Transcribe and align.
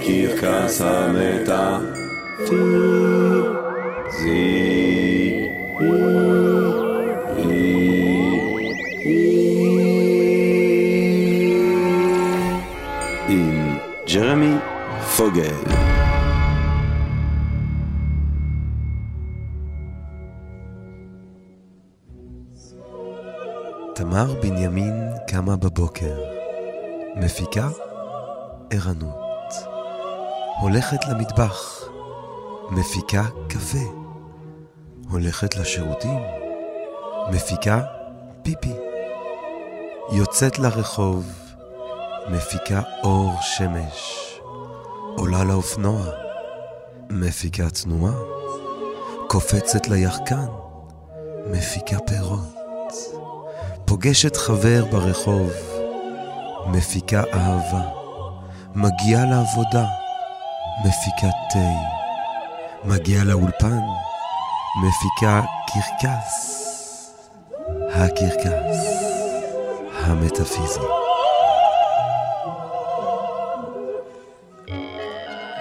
הקרקס 0.00 0.80
עם 13.28 13.76
ג'רמי 14.14 14.54
פוגל. 15.16 15.42
תמר 23.94 24.34
בנימין 24.42 24.94
קמה 25.28 25.56
בבוקר, 25.56 26.16
מפיקה 27.16 27.68
ערנות. 28.70 29.29
הולכת 30.60 31.04
למטבח, 31.08 31.82
מפיקה 32.70 33.22
קפה. 33.48 33.92
הולכת 35.10 35.56
לשירותים, 35.56 36.20
מפיקה 37.30 37.80
פיפי. 38.42 38.72
יוצאת 40.12 40.58
לרחוב, 40.58 41.26
מפיקה 42.28 42.80
אור 43.02 43.32
שמש. 43.42 44.24
עולה 45.16 45.44
לאופנוע, 45.44 46.02
מפיקה 47.10 47.70
צנועה. 47.70 48.14
קופצת 49.28 49.88
לירקן, 49.88 50.46
מפיקה 51.46 51.98
פירות. 51.98 52.94
פוגשת 53.84 54.36
חבר 54.36 54.84
ברחוב, 54.90 55.50
מפיקה 56.66 57.22
אהבה. 57.34 57.82
מגיעה 58.74 59.24
לעבודה, 59.24 59.99
מפיקה 60.84 61.26
תה. 61.50 61.58
מגיעה 62.84 63.24
לאולפן, 63.24 63.80
מפיקה 64.76 65.40
קרקס. 65.66 66.60
הקרקס 67.94 69.10
המטאפיזי. 69.92 70.80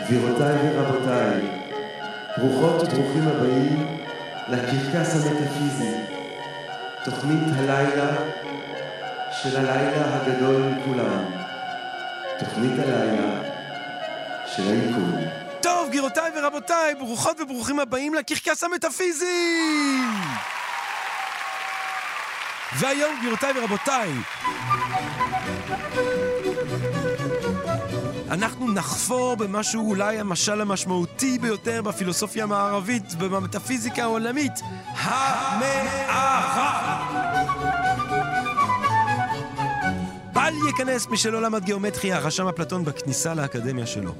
גבירותיי 0.03 0.55
ורבותיי, 0.63 1.41
ברוכות 2.37 2.83
וברוכים 2.83 3.27
הבאים 3.27 3.97
לקרקס 4.47 5.15
המטאפיזי, 5.15 5.95
תוכנית 7.05 7.43
הלילה 7.57 8.15
של 9.31 9.57
הלילה 9.57 10.15
הגדול 10.15 10.61
מכולם, 10.61 11.25
תוכנית 12.39 12.79
הלילה 12.79 13.48
היקום. 14.67 15.11
טוב, 15.61 15.89
גבירותיי 15.89 16.31
ורבותיי, 16.35 16.95
ברוכות 16.95 17.41
וברוכים 17.41 17.79
הבאים 17.79 18.13
לקרקס 18.13 18.63
המטאפיזי! 18.63 20.01
והיום, 22.79 23.15
גבירותיי 23.19 23.53
ורבותיי, 23.55 24.09
אנחנו 28.31 28.71
נחפור 28.73 29.35
במשהו 29.35 29.89
אולי 29.89 30.19
המשל 30.19 30.61
המשמעותי 30.61 31.37
ביותר 31.39 31.81
בפילוסופיה 31.81 32.43
המערבית 32.43 33.03
ובמטאפיזיקה 33.19 34.03
העולמית, 34.03 34.53
המערה. 34.95 36.29
בל 40.49 40.67
ייכנס 40.67 41.07
מי 41.07 41.17
שלא 41.17 41.41
למד 41.41 41.63
גיאומטריה, 41.63 42.19
רשם 42.19 42.47
אפלטון 42.47 42.85
בכניסה 42.85 43.33
לאקדמיה 43.33 43.87
שלו. 43.87 44.11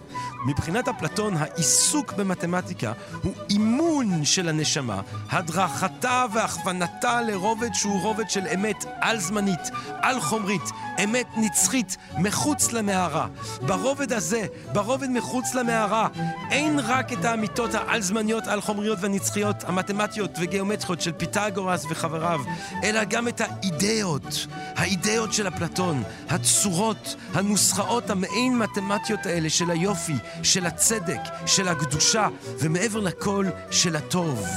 מבחינת 0.45 0.87
אפלטון, 0.87 1.33
העיסוק 1.37 2.13
במתמטיקה 2.13 2.93
הוא 3.23 3.33
אימון 3.49 4.25
של 4.25 4.49
הנשמה, 4.49 5.01
הדרכתה 5.29 6.25
והכוונתה 6.33 7.21
לרובד 7.21 7.73
שהוא 7.73 8.01
רובד 8.01 8.29
של 8.29 8.47
אמת 8.53 8.85
על-זמנית, 9.01 9.69
על-חומרית, 10.01 10.61
אמת 11.03 11.27
נצחית, 11.37 11.97
מחוץ 12.17 12.71
למערה. 12.71 13.27
ברובד 13.61 14.13
הזה, 14.13 14.45
ברובד 14.73 15.09
מחוץ 15.09 15.53
למערה, 15.53 16.07
אין 16.51 16.79
רק 16.83 17.13
את 17.13 17.25
האמיתות 17.25 17.73
העל-זמניות, 17.73 18.47
על-חומריות 18.47 18.97
והנצחיות, 19.01 19.63
המתמטיות 19.63 20.31
וגיאומטריות 20.41 21.01
של 21.01 21.11
פיתגורס 21.11 21.85
וחבריו, 21.89 22.41
אלא 22.83 23.03
גם 23.03 23.27
את 23.27 23.41
האידאות, 23.41 24.47
האידאות 24.75 25.33
של 25.33 25.47
אפלטון, 25.47 26.03
הצורות, 26.29 27.15
הנוסחאות 27.33 28.09
המעין 28.09 28.57
מתמטיות 28.57 29.25
האלה 29.25 29.49
של 29.49 29.71
היופי, 29.71 30.15
של 30.43 30.65
הצדק, 30.65 31.21
של 31.45 31.67
הקדושה, 31.67 32.27
ומעבר 32.59 32.99
לכל, 32.99 33.45
של 33.71 33.95
הטוב. 33.95 34.47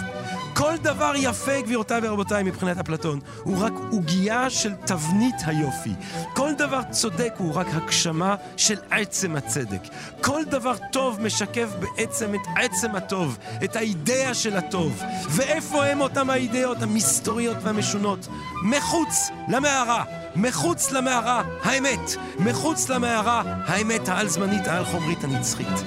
כל 0.55 0.77
דבר 0.83 1.13
יפה, 1.17 1.61
גבירותיי 1.61 2.01
ורבותיי, 2.03 2.43
מבחינת 2.43 2.79
אפלטון, 2.79 3.21
הוא 3.43 3.65
רק 3.65 3.73
עוגייה 3.91 4.51
של 4.51 4.73
תבנית 4.75 5.35
היופי. 5.47 5.93
כל 6.35 6.53
דבר 6.59 6.81
צודק 6.91 7.35
הוא 7.37 7.55
רק 7.55 7.67
הגשמה 7.73 8.35
של 8.57 8.77
עצם 8.91 9.37
הצדק. 9.37 9.81
כל 10.21 10.45
דבר 10.45 10.75
טוב 10.93 11.21
משקף 11.21 11.69
בעצם 11.81 12.35
את 12.35 12.41
עצם 12.57 12.95
הטוב, 12.97 13.39
את 13.65 13.77
האידאה 13.77 14.35
של 14.35 14.57
הטוב. 14.57 15.03
ואיפה 15.29 15.85
הם 15.85 16.01
אותם 16.01 16.31
האידאות 16.31 16.83
המסתוריות 16.83 17.57
והמשונות? 17.63 18.29
מחוץ 18.65 19.31
למערה. 19.49 20.05
מחוץ 20.37 20.91
למערה, 20.91 21.43
האמת. 21.63 22.17
מחוץ 22.39 22.89
למערה, 22.89 23.43
האמת 23.67 24.09
העל-זמנית, 24.09 24.67
העל-חומרית, 24.67 25.25
הנצחית. 25.25 25.85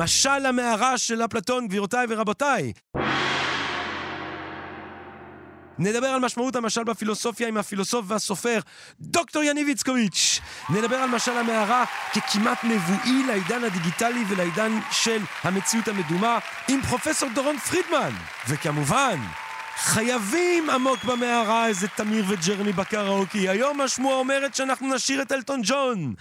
משל 0.00 0.46
המערה 0.46 0.98
של 0.98 1.24
אפלטון, 1.24 1.68
גבירותיי 1.68 2.06
ורבותיי. 2.08 2.72
נדבר 5.78 6.06
על 6.06 6.20
משמעות 6.20 6.56
המשל 6.56 6.84
בפילוסופיה 6.84 7.48
עם 7.48 7.56
הפילוסוף 7.56 8.04
והסופר 8.08 8.60
דוקטור 9.00 9.42
יניב 9.42 9.68
איצקוביץ'. 9.68 10.40
נדבר 10.70 10.96
על 10.96 11.10
משל 11.10 11.38
המערה 11.38 11.84
ככמעט 12.14 12.64
נבואי 12.64 13.22
לעידן 13.26 13.64
הדיגיטלי 13.64 14.24
ולעידן 14.28 14.78
של 14.90 15.18
המציאות 15.42 15.88
המדומה 15.88 16.38
עם 16.68 16.82
פרופסור 16.82 17.28
דורון 17.34 17.58
פרידמן. 17.58 18.10
וכמובן, 18.48 19.16
חייבים 19.82 20.70
עמוק 20.70 21.04
במערה 21.04 21.66
איזה 21.66 21.88
תמיר 21.88 22.24
וג'רמי 22.28 22.72
בקראוקי. 22.72 23.48
היום 23.48 23.80
השמועה 23.80 24.16
אומרת 24.16 24.54
שאנחנו 24.54 24.94
נשאיר 24.94 25.22
את 25.22 25.32
אלטון 25.32 25.60
ג'ון. 25.64 26.14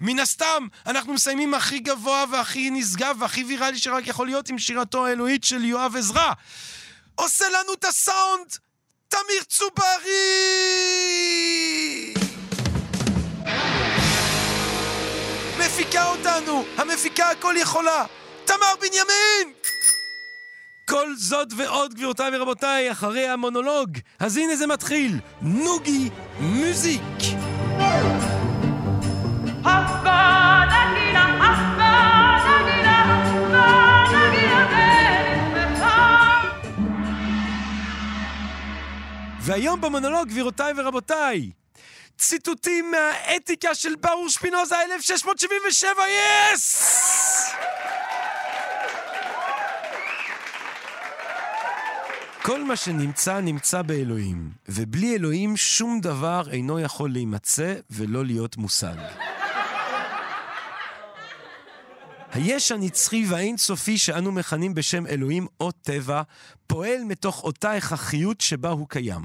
מן 0.00 0.18
הסתם, 0.18 0.66
אנחנו 0.86 1.12
מסיימים 1.12 1.54
הכי 1.54 1.78
גבוה 1.78 2.24
והכי 2.30 2.70
נשגב 2.70 3.16
והכי 3.18 3.44
ויראלי 3.44 3.78
שרק 3.78 4.06
יכול 4.06 4.26
להיות 4.26 4.48
עם 4.48 4.58
שירתו 4.58 5.06
האלוהית 5.06 5.44
של 5.44 5.64
יואב 5.64 5.96
עזרא. 5.96 6.32
עושה 7.14 7.44
לנו 7.48 7.72
את 7.72 7.84
הסאונד! 7.84 8.56
תמיר 9.08 9.42
צוברי! 9.48 9.84
מפיקה 15.58 16.06
אותנו, 16.06 16.64
המפיקה 16.76 17.30
הכל 17.30 17.54
יכולה, 17.58 18.04
תמר 18.44 18.74
בנימין! 18.80 19.54
כל 20.90 21.14
זאת 21.16 21.48
ועוד, 21.56 21.94
גבירותיי 21.94 22.36
ורבותיי, 22.36 22.92
אחרי 22.92 23.28
המונולוג. 23.28 23.98
אז 24.18 24.36
הנה 24.36 24.56
זה 24.56 24.66
מתחיל, 24.66 25.18
נוגי 25.42 26.08
מוזיק. 26.40 27.02
והיום 39.40 39.80
במונולוג, 39.80 40.28
גבירותיי 40.28 40.72
ורבותיי, 40.76 41.50
ציטוטים 42.18 42.90
מהאתיקה 42.90 43.74
של 43.74 43.94
ברור 43.94 44.28
שפינוזה 44.28 44.76
1677, 44.80 46.02
יס! 46.52 47.29
כל 52.42 52.64
מה 52.64 52.76
שנמצא, 52.76 53.40
נמצא 53.40 53.82
באלוהים, 53.82 54.50
ובלי 54.68 55.14
אלוהים 55.14 55.56
שום 55.56 56.00
דבר 56.00 56.42
אינו 56.50 56.80
יכול 56.80 57.12
להימצא 57.12 57.74
ולא 57.90 58.24
להיות 58.24 58.56
מושג. 58.56 58.94
היש 62.32 62.72
הנצחי 62.72 63.24
והאינסופי 63.28 63.98
שאנו 63.98 64.32
מכנים 64.32 64.74
בשם 64.74 65.06
אלוהים 65.06 65.46
או 65.60 65.70
טבע, 65.72 66.22
פועל 66.66 67.04
מתוך 67.04 67.44
אותה 67.44 67.72
הכרחיות 67.72 68.40
שבה 68.40 68.70
הוא 68.70 68.88
קיים. 68.88 69.22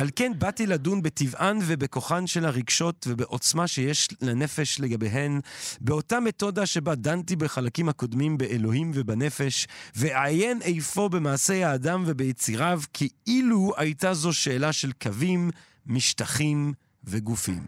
על 0.00 0.08
כן 0.16 0.32
באתי 0.38 0.66
לדון 0.66 1.02
בטבען 1.02 1.58
ובכוחן 1.62 2.26
של 2.26 2.44
הרגשות 2.44 3.06
ובעוצמה 3.10 3.66
שיש 3.66 4.08
לנפש 4.22 4.80
לגביהן, 4.80 5.40
באותה 5.80 6.20
מתודה 6.20 6.66
שבה 6.66 6.94
דנתי 6.94 7.36
בחלקים 7.36 7.88
הקודמים 7.88 8.38
באלוהים 8.38 8.90
ובנפש, 8.94 9.66
ואעיין 9.96 10.62
איפה 10.62 11.08
במעשי 11.08 11.64
האדם 11.64 12.04
וביציריו, 12.06 12.80
כאילו 12.94 13.72
הייתה 13.76 14.14
זו 14.14 14.32
שאלה 14.32 14.72
של 14.72 14.92
קווים, 14.92 15.50
משטחים 15.86 16.72
וגופים. 17.04 17.62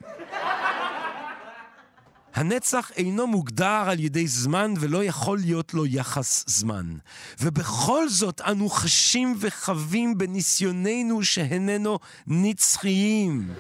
הנצח 2.34 2.90
אינו 2.96 3.26
מוגדר 3.26 3.84
על 3.86 4.00
ידי 4.00 4.26
זמן 4.26 4.74
ולא 4.80 5.04
יכול 5.04 5.38
להיות 5.38 5.74
לו 5.74 5.86
יחס 5.86 6.44
זמן. 6.46 6.96
ובכל 7.40 8.08
זאת 8.08 8.40
אנו 8.40 8.68
חשים 8.68 9.36
וחווים 9.40 10.18
בניסיוננו 10.18 11.24
שהננו 11.24 11.98
נצחיים. 12.26 13.50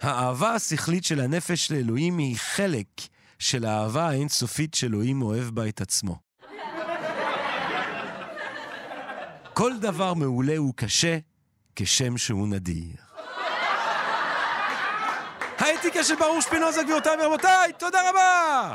האהבה 0.00 0.54
השכלית 0.54 1.04
של 1.04 1.20
הנפש 1.20 1.70
לאלוהים 1.70 2.18
היא 2.18 2.36
חלק 2.38 2.86
של 3.38 3.64
האהבה 3.64 4.08
האינסופית 4.08 4.74
שאלוהים 4.74 5.22
אוהב 5.22 5.44
בה 5.44 5.68
את 5.68 5.80
עצמו. 5.80 6.18
כל 9.54 9.72
דבר 9.80 10.14
מעולה 10.14 10.56
הוא 10.56 10.74
קשה, 10.76 11.18
כשם 11.76 12.18
שהוא 12.18 12.48
נדיר. 12.48 13.13
האתיקה 15.58 16.04
של 16.04 16.14
ברור 16.14 16.40
שפינוזה, 16.40 16.82
גבירותיי 16.82 17.16
ורבותיי, 17.20 17.72
תודה 17.78 18.10
רבה! 18.10 18.72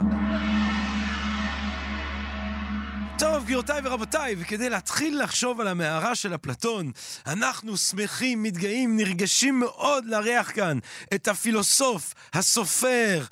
טוב, 3.20 3.44
גבירותיי 3.44 3.82
ורבותיי, 3.84 4.36
וכדי 4.40 4.70
להתחיל 4.70 5.24
לחשוב 5.24 5.62
על 5.62 5.68
המערה 5.68 6.16
של 6.16 6.36
אפלטון, 6.36 6.92
אנחנו 7.28 7.78
שמחים, 7.78 8.44
מתגאים, 8.44 8.98
נרגשים 8.98 9.60
מאוד 9.60 10.06
לארח 10.06 10.52
כאן 10.56 10.80
את 11.14 11.28
הפילוסוף, 11.28 12.14
הסופר, 12.34 13.24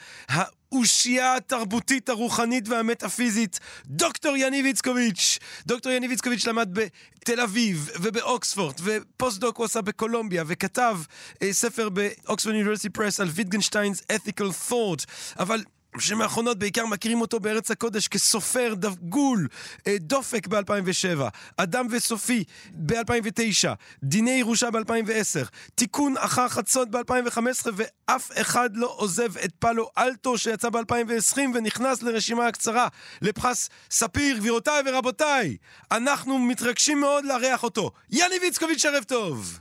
האושייה 0.72 1.36
התרבותית, 1.36 2.10
הרוחנית 2.10 2.70
והמטאפיזית, 2.70 3.60
דוקטור 3.86 4.38
יניב 4.38 4.66
איצקוביץ'. 4.66 5.40
דוקטור 5.66 5.92
יניב 5.92 6.12
איצקוביץ' 6.12 6.48
למד 6.48 6.70
בתל 6.74 7.40
אביב 7.42 7.90
ובאוקספורד, 8.02 8.76
ופוסט-דוק 8.84 9.58
הוא 9.58 9.66
עשה 9.66 9.82
בקולומביה, 9.82 10.44
וכתב 10.48 11.00
אה, 11.42 11.54
ספר 11.54 11.90
ב 11.90 11.99
Oxford 11.99 12.56
University 12.56 12.90
Press 12.90 13.20
על 13.20 13.28
Wittgenstein's 13.28 14.02
ethical 14.12 14.70
thought, 14.70 15.06
אבל 15.40 15.64
בשנים 15.96 16.22
האחרונות 16.22 16.60
בעיקר 16.60 16.86
מכירים 16.86 17.22
אותו 17.22 17.40
בארץ 17.40 17.72
הקודש 17.72 18.08
כסופר 18.08 18.74
דגול, 18.74 19.48
אה, 19.88 19.96
דופק 20.00 20.48
ב-2007, 20.48 21.22
אדם 21.58 21.88
וסופי 21.92 22.44
ב-2009, 22.72 23.68
דיני 24.04 24.32
ירושה 24.32 24.72
ב-2010, 24.72 25.48
תיקון 25.76 26.18
אחר 26.18 26.48
חצות 26.48 26.92
ב-2015, 26.92 27.68
ואף 27.76 28.32
אחד 28.42 28.70
לא 28.74 28.94
עוזב 28.98 29.38
את 29.38 29.52
פאלו 29.60 29.90
אלטו 29.98 30.38
שיצא 30.38 30.70
ב-2020 30.70 31.38
ונכנס 31.54 32.04
לרשימה 32.04 32.48
הקצרה 32.48 32.88
לפרס 33.22 33.70
ספיר. 33.92 34.38
גבירותיי 34.38 34.82
ורבותיי, 34.86 35.58
אנחנו 35.92 36.40
מתרגשים 36.40 37.00
מאוד 37.00 37.26
לארח 37.26 37.64
אותו. 37.64 37.92
יאני 38.10 38.36
ויצקוביץ', 38.42 38.86
ערב 38.86 39.04
טוב! 39.04 39.60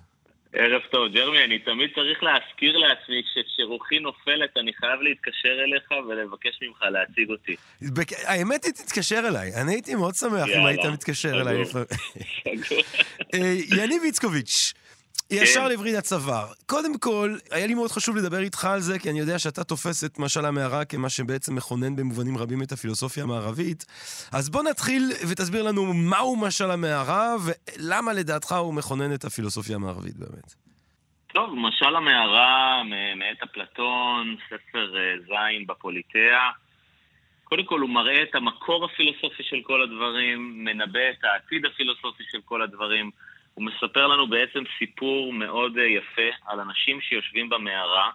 ערב 0.59 0.83
טוב, 0.91 1.13
ג'רמי, 1.13 1.45
אני 1.45 1.59
תמיד 1.59 1.91
צריך 1.95 2.23
להזכיר 2.23 2.77
לעצמי 2.77 3.23
שכשרוחי 3.35 3.99
נופלת 3.99 4.57
אני 4.57 4.73
חייב 4.73 5.01
להתקשר 5.01 5.57
אליך 5.65 5.91
ולבקש 6.09 6.59
ממך 6.63 6.83
להציג 6.83 7.31
אותי. 7.31 7.57
האמת 8.25 8.65
היא, 8.65 8.73
תתקשר 8.73 9.19
אליי. 9.29 9.51
אני 9.63 9.73
הייתי 9.73 9.95
מאוד 9.95 10.15
שמח 10.15 10.49
אם 10.57 10.67
היית 10.67 10.85
מתקשר 10.85 11.41
אליי 11.41 11.61
לפעמים. 11.61 11.87
אה, 13.35 13.55
יניב 13.77 14.03
איצקוביץ', 14.05 14.73
ישר 15.31 15.61
כן. 15.61 15.71
לברית 15.71 15.95
הצוואר. 15.95 16.47
קודם 16.67 16.99
כל, 16.99 17.37
היה 17.51 17.67
לי 17.67 17.75
מאוד 17.75 17.91
חשוב 17.91 18.17
לדבר 18.17 18.39
איתך 18.39 18.65
על 18.65 18.81
זה, 18.81 18.99
כי 18.99 19.11
אני 19.11 19.19
יודע 19.19 19.39
שאתה 19.39 19.65
תופס 19.65 20.05
את 20.05 20.19
משל 20.19 20.45
המערה 20.45 20.85
כמה 20.85 21.09
שבעצם 21.09 21.55
מכונן 21.55 21.97
במובנים 21.97 22.39
רבים 22.39 22.63
את 22.63 22.73
הפילוסופיה 22.73 23.23
המערבית. 23.23 23.85
אז 24.33 24.51
בוא 24.51 24.63
נתחיל 24.63 25.03
ותסביר 25.31 25.63
לנו 25.63 25.95
מהו 25.95 26.37
משל 26.37 26.71
המערה, 26.71 27.35
ולמה 27.47 28.13
לדעתך 28.13 28.53
הוא 28.53 28.75
מכונן 28.75 29.15
את 29.15 29.25
הפילוסופיה 29.25 29.77
המערבית 29.77 30.17
באמת. 30.17 30.55
טוב, 31.27 31.55
משל 31.55 31.97
המערה 31.97 32.83
מאת 33.17 33.43
אפלטון, 33.45 34.37
ספר 34.47 34.97
אה, 34.97 35.15
זין 35.27 35.67
בפוליטאה. 35.67 36.51
קודם 37.45 37.65
כל 37.65 37.81
הוא 37.81 37.91
מראה 37.91 38.23
את 38.23 38.35
המקור 38.35 38.85
הפילוסופי 38.85 39.43
של 39.43 39.57
כל 39.63 39.83
הדברים, 39.83 40.65
מנבא 40.65 41.11
את 41.11 41.25
העתיד 41.25 41.67
הפילוסופי 41.67 42.25
של 42.31 42.39
כל 42.45 42.63
הדברים. 42.63 43.11
הוא 43.57 43.65
מספר 43.65 44.07
לנו 44.07 44.27
בעצם 44.27 44.63
סיפור 44.79 45.33
מאוד 45.33 45.79
אה, 45.79 45.85
יפה 45.85 46.37
על 46.47 46.61
אנשים 46.61 47.01
שיושבים 47.01 47.49
במערה, 47.49 48.11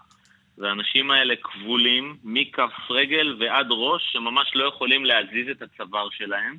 והאנשים 0.57 1.11
האלה 1.11 1.35
כבולים 1.43 2.17
מכף 2.23 2.71
רגל 2.89 3.35
ועד 3.39 3.67
ראש, 3.69 4.01
שממש 4.11 4.51
לא 4.55 4.67
יכולים 4.67 5.05
להזיז 5.05 5.49
את 5.49 5.61
הצוואר 5.61 6.09
שלהם, 6.09 6.57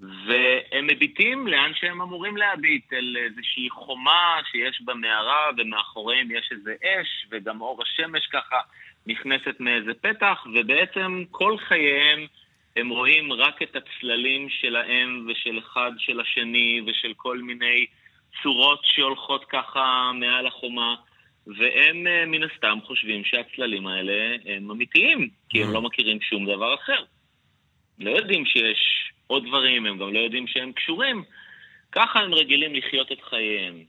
והם 0.00 0.86
מביטים 0.86 1.46
לאן 1.46 1.72
שהם 1.74 2.02
אמורים 2.02 2.36
להביט, 2.36 2.92
אל 2.92 3.16
איזושהי 3.16 3.70
חומה 3.70 4.40
שיש 4.50 4.82
במערה, 4.84 5.50
ומאחוריהם 5.56 6.30
יש 6.30 6.48
איזה 6.52 6.74
אש, 6.84 7.26
וגם 7.30 7.60
אור 7.60 7.82
השמש 7.82 8.26
ככה 8.26 8.60
נכנסת 9.06 9.60
מאיזה 9.60 9.94
פתח, 9.94 10.46
ובעצם 10.54 11.24
כל 11.30 11.58
חייהם 11.58 12.26
הם 12.76 12.88
רואים 12.88 13.32
רק 13.32 13.62
את 13.62 13.76
הצללים 13.76 14.48
שלהם 14.48 15.26
ושל 15.28 15.58
אחד 15.58 15.92
של 15.98 16.20
השני 16.20 16.80
ושל 16.86 17.12
כל 17.16 17.38
מיני 17.38 17.86
צורות 18.42 18.80
שהולכות 18.84 19.44
ככה 19.48 20.10
מעל 20.14 20.46
החומה, 20.46 20.94
והם 21.46 22.06
אה, 22.06 22.26
מן 22.26 22.42
הסתם 22.42 22.78
חושבים 22.84 23.24
שהצללים 23.24 23.86
האלה 23.86 24.36
הם 24.46 24.70
אמיתיים, 24.70 25.28
כי 25.48 25.62
הם 25.62 25.70
mm. 25.70 25.72
לא 25.72 25.82
מכירים 25.82 26.20
שום 26.20 26.46
דבר 26.46 26.74
אחר. 26.74 27.04
לא 27.98 28.10
יודעים 28.10 28.46
שיש 28.46 29.12
עוד 29.26 29.46
דברים, 29.46 29.86
הם 29.86 29.98
גם 29.98 30.14
לא 30.14 30.18
יודעים 30.18 30.46
שהם 30.46 30.72
קשורים. 30.72 31.24
ככה 31.92 32.18
הם 32.18 32.34
רגילים 32.34 32.74
לחיות 32.74 33.12
את 33.12 33.22
חייהם. 33.22 33.84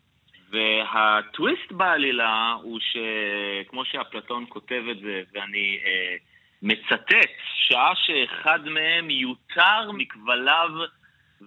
והטוויסט 0.50 1.72
בעלילה 1.72 2.58
הוא 2.62 2.80
שכמו 2.80 3.86
שאפלטון 3.86 4.46
כותב 4.50 4.84
את 4.92 5.00
זה, 5.00 5.24
ואני 5.34 5.80
אה, 5.86 6.16
מצטט, 6.62 7.32
שעה 7.56 7.94
שאחד 7.96 8.68
מהם 8.68 9.10
יותר 9.10 9.92
מכבליו 9.94 10.70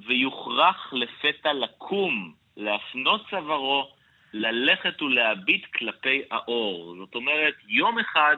ויוכרח 0.06 0.92
לפתע 0.92 1.52
לקום, 1.52 2.32
להפנות 2.56 3.26
צווארו, 3.30 3.90
ללכת 4.32 5.02
ולהביט 5.02 5.66
כלפי 5.74 6.22
האור. 6.30 6.96
זאת 6.98 7.14
אומרת, 7.14 7.54
יום 7.68 7.98
אחד 7.98 8.36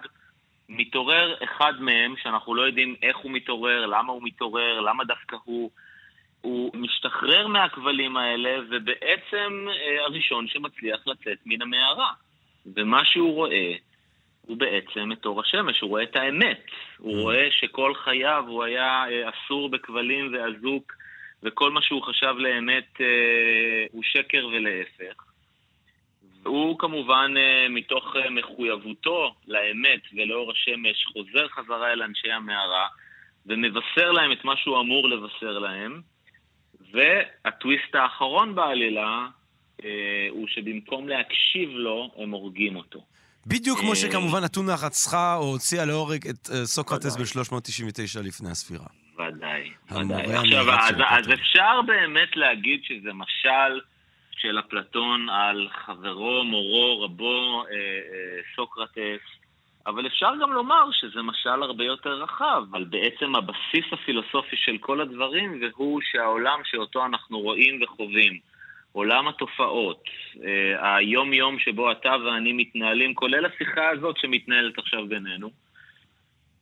מתעורר 0.68 1.34
אחד 1.44 1.72
מהם, 1.80 2.14
שאנחנו 2.22 2.54
לא 2.54 2.62
יודעים 2.62 2.96
איך 3.02 3.16
הוא 3.16 3.30
מתעורר, 3.30 3.86
למה 3.86 4.12
הוא 4.12 4.22
מתעורר, 4.24 4.80
למה 4.80 5.04
דווקא 5.04 5.36
הוא, 5.44 5.70
הוא 6.40 6.70
משתחרר 6.74 7.46
מהכבלים 7.46 8.16
האלה, 8.16 8.58
ובעצם 8.70 9.66
אה, 9.70 10.04
הראשון 10.04 10.48
שמצליח 10.48 11.06
לצאת 11.06 11.38
מן 11.46 11.62
המערה. 11.62 12.12
ומה 12.66 13.04
שהוא 13.04 13.34
רואה 13.34 13.74
הוא 14.46 14.56
בעצם 14.56 15.12
את 15.12 15.26
אור 15.26 15.40
השמש, 15.40 15.80
הוא 15.80 15.90
רואה 15.90 16.02
את 16.02 16.16
האמת. 16.16 16.64
הוא 16.98 17.18
mm. 17.18 17.20
רואה 17.20 17.48
שכל 17.50 17.94
חייו 17.94 18.44
הוא 18.48 18.64
היה 18.64 19.04
אה, 19.08 19.30
אסור 19.30 19.68
בכבלים 19.68 20.34
ואזוק, 20.34 20.92
וכל 21.42 21.70
מה 21.70 21.82
שהוא 21.82 22.02
חשב 22.02 22.34
לאמת 22.38 23.00
אה, 23.00 23.86
הוא 23.92 24.02
שקר 24.02 24.46
ולהפך. 24.46 25.24
הוא 26.44 26.78
כמובן, 26.78 27.34
אה, 27.36 27.66
מתוך 27.68 28.16
מחויבותו 28.30 29.34
לאמת 29.48 30.00
ולאור 30.12 30.52
השמש, 30.52 31.04
חוזר 31.04 31.48
חזרה 31.48 31.92
אל 31.92 32.02
אנשי 32.02 32.32
המערה 32.32 32.88
ומבשר 33.46 34.12
להם 34.12 34.32
את 34.32 34.44
מה 34.44 34.56
שהוא 34.56 34.80
אמור 34.80 35.08
לבשר 35.08 35.58
להם. 35.58 36.00
והטוויסט 36.92 37.94
האחרון 37.94 38.54
בעלילה 38.54 39.26
הוא 40.30 40.48
שבמקום 40.48 41.08
להקשיב 41.08 41.70
לו, 41.70 42.10
הם 42.16 42.30
הורגים 42.30 42.76
אותו. 42.76 43.04
בדיוק 43.46 43.78
כמו 43.78 43.96
שכמובן 43.96 44.44
אתונה 44.44 44.74
רצחה 44.86 45.36
או 45.36 45.44
הוציאה 45.44 45.84
להורג 45.84 46.28
את 46.28 46.50
אה, 46.50 46.64
סוקרטס 46.64 47.16
ב-399 47.16 48.20
לפני 48.22 48.50
הספירה. 48.50 48.86
ודאי, 49.14 49.70
ודאי. 49.90 50.36
עכשיו, 50.36 50.70
אז, 50.70 50.94
אז 51.10 51.32
אפשר 51.32 51.80
באמת 51.86 52.36
להגיד 52.36 52.80
שזה 52.84 53.12
משל 53.12 53.80
של 54.42 54.58
אפלטון 54.58 55.28
על 55.28 55.68
חברו, 55.86 56.44
מורו, 56.44 57.00
רבו, 57.00 57.64
אה, 57.64 57.74
אה, 57.74 58.40
סוקרטס, 58.56 59.22
אבל 59.86 60.06
אפשר 60.06 60.30
גם 60.42 60.52
לומר 60.52 60.84
שזה 60.92 61.22
משל 61.22 61.62
הרבה 61.62 61.84
יותר 61.84 62.22
רחב, 62.22 62.62
על 62.72 62.84
בעצם 62.84 63.36
הבסיס 63.36 63.92
הפילוסופי 63.92 64.56
של 64.56 64.78
כל 64.78 65.00
הדברים, 65.00 65.60
והוא 65.62 66.00
שהעולם 66.10 66.58
שאותו 66.64 67.06
אנחנו 67.06 67.40
רואים 67.40 67.82
וחווים, 67.82 68.38
עולם 68.92 69.28
התופעות, 69.28 70.04
אה, 70.44 70.96
היום-יום 70.96 71.58
שבו 71.58 71.92
אתה 71.92 72.12
ואני 72.24 72.52
מתנהלים, 72.52 73.14
כולל 73.14 73.46
השיחה 73.46 73.88
הזאת 73.90 74.16
שמתנהלת 74.18 74.78
עכשיו 74.78 75.06
בינינו, 75.08 75.50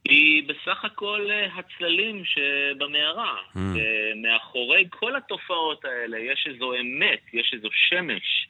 היא 0.04 0.48
בסך 0.48 0.84
הכל 0.84 1.26
אה, 1.30 1.46
הצללים 1.54 2.22
שבמערה. 2.24 3.36
Mm. 3.56 3.58
מאחורי 4.16 4.84
כל 4.90 5.16
התופעות 5.16 5.84
האלה 5.84 6.18
יש 6.18 6.46
איזו 6.54 6.72
אמת, 6.74 7.20
יש 7.32 7.50
איזו 7.54 7.68
שמש, 7.88 8.48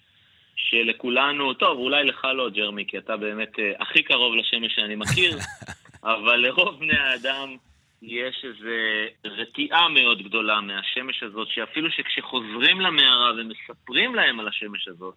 שלכולנו, 0.57 1.55
טוב, 1.55 1.79
אולי 1.79 2.05
לך 2.05 2.25
לא, 2.25 2.51
ג'רמי, 2.51 2.85
כי 2.89 2.99
אתה 2.99 3.17
באמת 3.17 3.53
הכי 3.79 4.03
קרוב 4.03 4.35
לשמש 4.35 4.75
שאני 4.75 4.97
מכיר, 4.97 5.39
אבל 6.05 6.37
לרוב 6.37 6.81
בני 6.81 6.99
האדם... 6.99 7.57
יש 8.03 8.45
איזו 8.45 8.71
רתיעה 9.25 9.89
מאוד 9.89 10.23
גדולה 10.23 10.61
מהשמש 10.61 11.23
הזאת, 11.23 11.49
שאפילו 11.51 11.89
שכשחוזרים 11.91 12.81
למערה 12.81 13.31
ומספרים 13.39 14.15
להם 14.15 14.41
על 14.41 14.49
השמש 14.49 14.89
הזאת, 14.89 15.15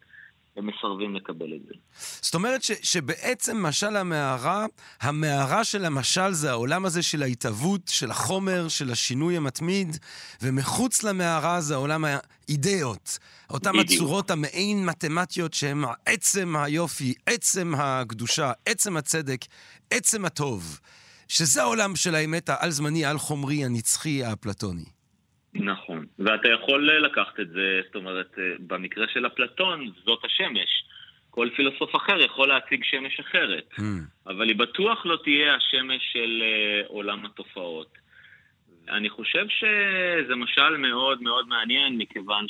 הם 0.57 0.67
מסרבים 0.67 1.15
לקבל 1.15 1.53
את 1.53 1.61
זה. 1.67 1.73
זאת 2.21 2.35
אומרת 2.35 2.63
ש, 2.63 2.71
שבעצם 2.83 3.63
משל 3.63 3.95
המערה, 3.95 4.65
המערה 5.01 5.63
של 5.63 5.85
המשל 5.85 6.31
זה 6.31 6.51
העולם 6.51 6.85
הזה 6.85 7.03
של 7.03 7.23
ההתהוות, 7.23 7.81
של 7.87 8.11
החומר, 8.11 8.67
של 8.67 8.91
השינוי 8.91 9.37
המתמיד, 9.37 9.87
ומחוץ 10.41 11.03
למערה 11.03 11.61
זה 11.61 11.75
עולם 11.75 12.05
האידאות. 12.05 13.19
אותן 13.49 13.71
בדיוק. 13.71 13.85
הצורות 13.91 14.31
המעין 14.31 14.85
מתמטיות 14.85 15.53
שהן 15.53 15.83
עצם 16.05 16.55
היופי, 16.55 17.13
עצם 17.25 17.73
הקדושה, 17.77 18.51
עצם 18.65 18.97
הצדק, 18.97 19.41
עצם 19.91 20.25
הטוב. 20.25 20.79
שזה 21.37 21.61
העולם 21.61 21.95
של 21.95 22.15
האמת 22.15 22.49
העל-זמני, 22.49 23.05
העל-חומרי, 23.05 23.65
הנצחי, 23.65 24.23
האפלטוני. 24.23 24.85
נכון, 25.53 26.05
ואתה 26.19 26.49
יכול 26.49 26.89
לקחת 27.05 27.39
את 27.39 27.49
זה, 27.49 27.81
זאת 27.85 27.95
אומרת, 27.95 28.31
אה, 28.37 28.43
במקרה 28.59 29.05
של 29.13 29.27
אפלטון, 29.27 29.91
זאת 30.05 30.25
השמש. 30.25 30.69
כל 31.29 31.49
פילוסוף 31.55 31.95
אחר 31.95 32.21
יכול 32.21 32.47
להציג 32.47 32.83
שמש 32.83 33.19
אחרת, 33.19 33.69
mm. 33.79 33.83
אבל 34.27 34.47
היא 34.47 34.55
בטוח 34.55 35.05
לא 35.05 35.17
תהיה 35.23 35.55
השמש 35.55 36.01
של 36.13 36.43
uh, 36.43 36.87
עולם 36.87 37.25
התופעות. 37.25 37.97
אני 38.89 39.09
חושב 39.09 39.45
שזה 39.49 40.35
משל 40.35 40.77
מאוד 40.77 41.21
מאוד 41.21 41.47
מעניין, 41.47 41.97
מכיוון 41.97 42.45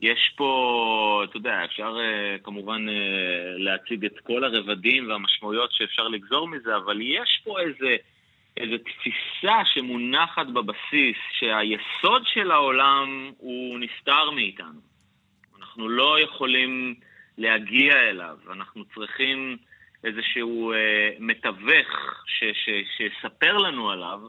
שיש 0.00 0.32
פה, 0.36 1.22
אתה 1.24 1.36
יודע, 1.36 1.64
אפשר 1.64 1.96
uh, 1.96 2.44
כמובן 2.44 2.88
uh, 2.88 2.92
להציג 3.58 4.04
את 4.04 4.20
כל 4.20 4.44
הרבדים 4.44 5.08
והמשמעויות 5.08 5.72
שאפשר 5.72 6.08
לגזור 6.08 6.48
מזה, 6.48 6.76
אבל 6.76 6.98
יש 7.02 7.40
פה 7.44 7.60
איזה... 7.60 7.96
איזו 8.56 8.76
תפיסה 8.78 9.64
שמונחת 9.64 10.46
בבסיס, 10.46 11.16
שהיסוד 11.38 12.22
של 12.24 12.50
העולם 12.50 13.32
הוא 13.38 13.78
נסתר 13.78 14.30
מאיתנו. 14.30 14.80
אנחנו 15.58 15.88
לא 15.88 16.20
יכולים 16.20 16.94
להגיע 17.38 17.92
אליו, 17.92 18.38
אנחנו 18.52 18.84
צריכים 18.84 19.56
איזשהו 20.04 20.72
אה, 20.72 21.10
מתווך 21.18 22.24
ש, 22.26 22.44
ש, 22.44 22.70
שיספר 22.96 23.58
לנו 23.58 23.90
עליו, 23.90 24.20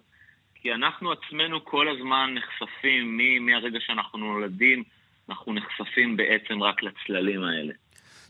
כי 0.55 0.73
אנחנו 0.73 1.11
עצמנו 1.11 1.65
כל 1.65 1.87
הזמן 1.87 2.33
נחשפים, 2.33 3.19
מהרגע 3.45 3.79
שאנחנו 3.79 4.19
נולדים, 4.19 4.83
אנחנו 5.29 5.53
נחשפים 5.53 6.17
בעצם 6.17 6.63
רק 6.63 6.75
לצללים 6.83 7.43
האלה. 7.43 7.73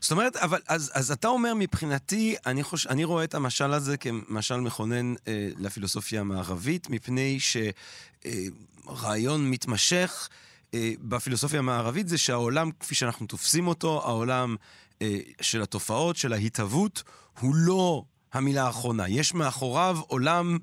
זאת 0.00 0.12
אומרת, 0.12 0.36
אבל 0.36 0.58
אז, 0.68 0.92
אז 0.94 1.10
אתה 1.10 1.28
אומר 1.28 1.54
מבחינתי, 1.54 2.36
אני, 2.46 2.62
חוש, 2.62 2.86
אני 2.86 3.04
רואה 3.04 3.24
את 3.24 3.34
המשל 3.34 3.72
הזה 3.72 3.96
כמשל 3.96 4.56
מכונן 4.56 5.14
אה, 5.28 5.48
לפילוסופיה 5.58 6.20
המערבית, 6.20 6.90
מפני 6.90 7.38
שרעיון 7.40 9.44
אה, 9.44 9.50
מתמשך 9.50 10.28
אה, 10.74 10.92
בפילוסופיה 11.00 11.58
המערבית 11.58 12.08
זה 12.08 12.18
שהעולם, 12.18 12.70
כפי 12.80 12.94
שאנחנו 12.94 13.26
תופסים 13.26 13.66
אותו, 13.66 14.02
העולם 14.04 14.56
אה, 15.02 15.18
של 15.40 15.62
התופעות, 15.62 16.16
של 16.16 16.32
ההתהוות, 16.32 17.02
הוא 17.40 17.54
לא 17.54 18.02
המילה 18.32 18.66
האחרונה. 18.66 19.08
יש 19.08 19.34
מאחוריו 19.34 19.98
עולם... 20.06 20.58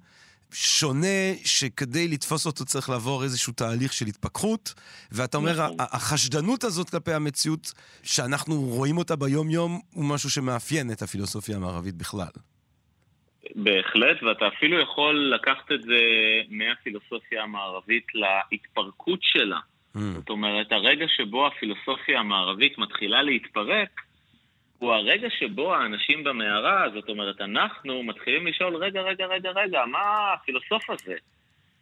שונה, 0.56 1.34
שכדי 1.46 2.08
לתפוס 2.08 2.46
אותו 2.46 2.66
צריך 2.66 2.90
לעבור 2.90 3.24
איזשהו 3.24 3.54
תהליך 3.54 3.94
של 3.94 4.06
התפכחות, 4.06 4.74
ואתה 5.12 5.38
אומר, 5.38 5.52
נכון. 5.52 5.76
החשדנות 5.80 6.64
הזאת 6.64 6.90
כלפי 6.90 7.14
המציאות, 7.14 7.72
שאנחנו 8.04 8.56
רואים 8.62 8.98
אותה 8.98 9.16
ביום-יום, 9.16 9.82
הוא 9.94 10.06
משהו 10.06 10.30
שמאפיין 10.30 10.92
את 10.92 11.02
הפילוסופיה 11.02 11.56
המערבית 11.56 11.96
בכלל. 11.96 12.34
בהחלט, 13.56 14.24
ואתה 14.24 14.48
אפילו 14.48 14.80
יכול 14.80 15.34
לקחת 15.36 15.72
את 15.72 15.82
זה 15.82 16.00
מהפילוסופיה 16.50 17.44
המערבית 17.44 18.06
להתפרקות 18.14 19.20
שלה. 19.22 19.60
Mm. 19.96 20.00
זאת 20.00 20.30
אומרת, 20.30 20.72
הרגע 20.72 21.06
שבו 21.18 21.48
הפילוסופיה 21.48 22.20
המערבית 22.20 22.78
מתחילה 22.78 23.22
להתפרק, 23.22 24.02
הוא 24.86 24.94
הרגע 24.94 25.30
שבו 25.40 25.76
האנשים 25.76 26.24
במערה, 26.24 26.86
זאת 26.94 27.10
אומרת, 27.10 27.42
אנחנו 27.42 28.04
מתחילים 28.04 28.48
לשאול, 28.48 28.76
רגע, 28.76 29.02
רגע, 29.02 29.26
רגע, 29.26 29.52
רגע, 29.56 29.86
מה 29.86 30.34
הפילוסוף 30.34 30.90
הזה? 30.90 31.16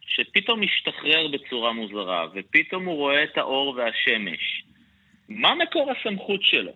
שפתאום 0.06 0.60
משתחרר 0.60 1.28
בצורה 1.32 1.72
מוזרה, 1.72 2.26
ופתאום 2.34 2.84
הוא 2.84 2.96
רואה 2.96 3.24
את 3.24 3.38
האור 3.38 3.74
והשמש. 3.76 4.64
מה 5.28 5.54
מקור 5.54 5.92
הסמכות 5.92 6.42
שלו? 6.42 6.72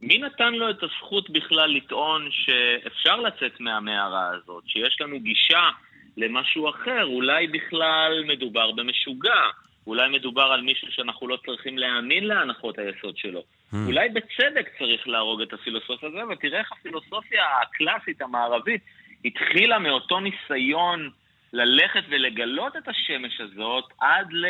מי 0.00 0.18
נתן 0.18 0.54
לו 0.54 0.70
את 0.70 0.82
הזכות 0.82 1.30
בכלל 1.30 1.70
לטעון 1.70 2.28
שאפשר 2.30 3.20
לצאת 3.20 3.60
מהמערה 3.60 4.28
הזאת, 4.28 4.64
שיש 4.66 5.00
לנו 5.00 5.20
גישה 5.20 5.68
למשהו 6.16 6.70
אחר? 6.70 7.04
אולי 7.04 7.46
בכלל 7.46 8.24
מדובר 8.26 8.72
במשוגע, 8.72 9.42
אולי 9.86 10.08
מדובר 10.08 10.42
על 10.42 10.60
מישהו 10.60 10.92
שאנחנו 10.92 11.28
לא 11.28 11.38
צריכים 11.46 11.78
להאמין 11.78 12.24
להנחות 12.24 12.78
היסוד 12.78 13.16
שלו. 13.16 13.40
Mm. 13.40 13.76
אולי 13.86 14.08
בצדק 14.08 14.68
צריך 14.78 15.08
להרוג 15.08 15.42
את 15.42 15.52
הפילוסוף 15.52 16.04
הזה, 16.04 16.26
ותראה 16.30 16.58
איך 16.58 16.72
הפילוסופיה 16.72 17.44
הקלאסית 17.62 18.22
המערבית 18.22 18.80
התחילה 19.24 19.78
מאותו 19.78 20.20
ניסיון 20.20 21.10
ללכת 21.52 22.02
ולגלות 22.08 22.76
את 22.76 22.88
השמש 22.88 23.40
הזאת 23.40 23.84
עד 24.00 24.32
ל... 24.32 24.46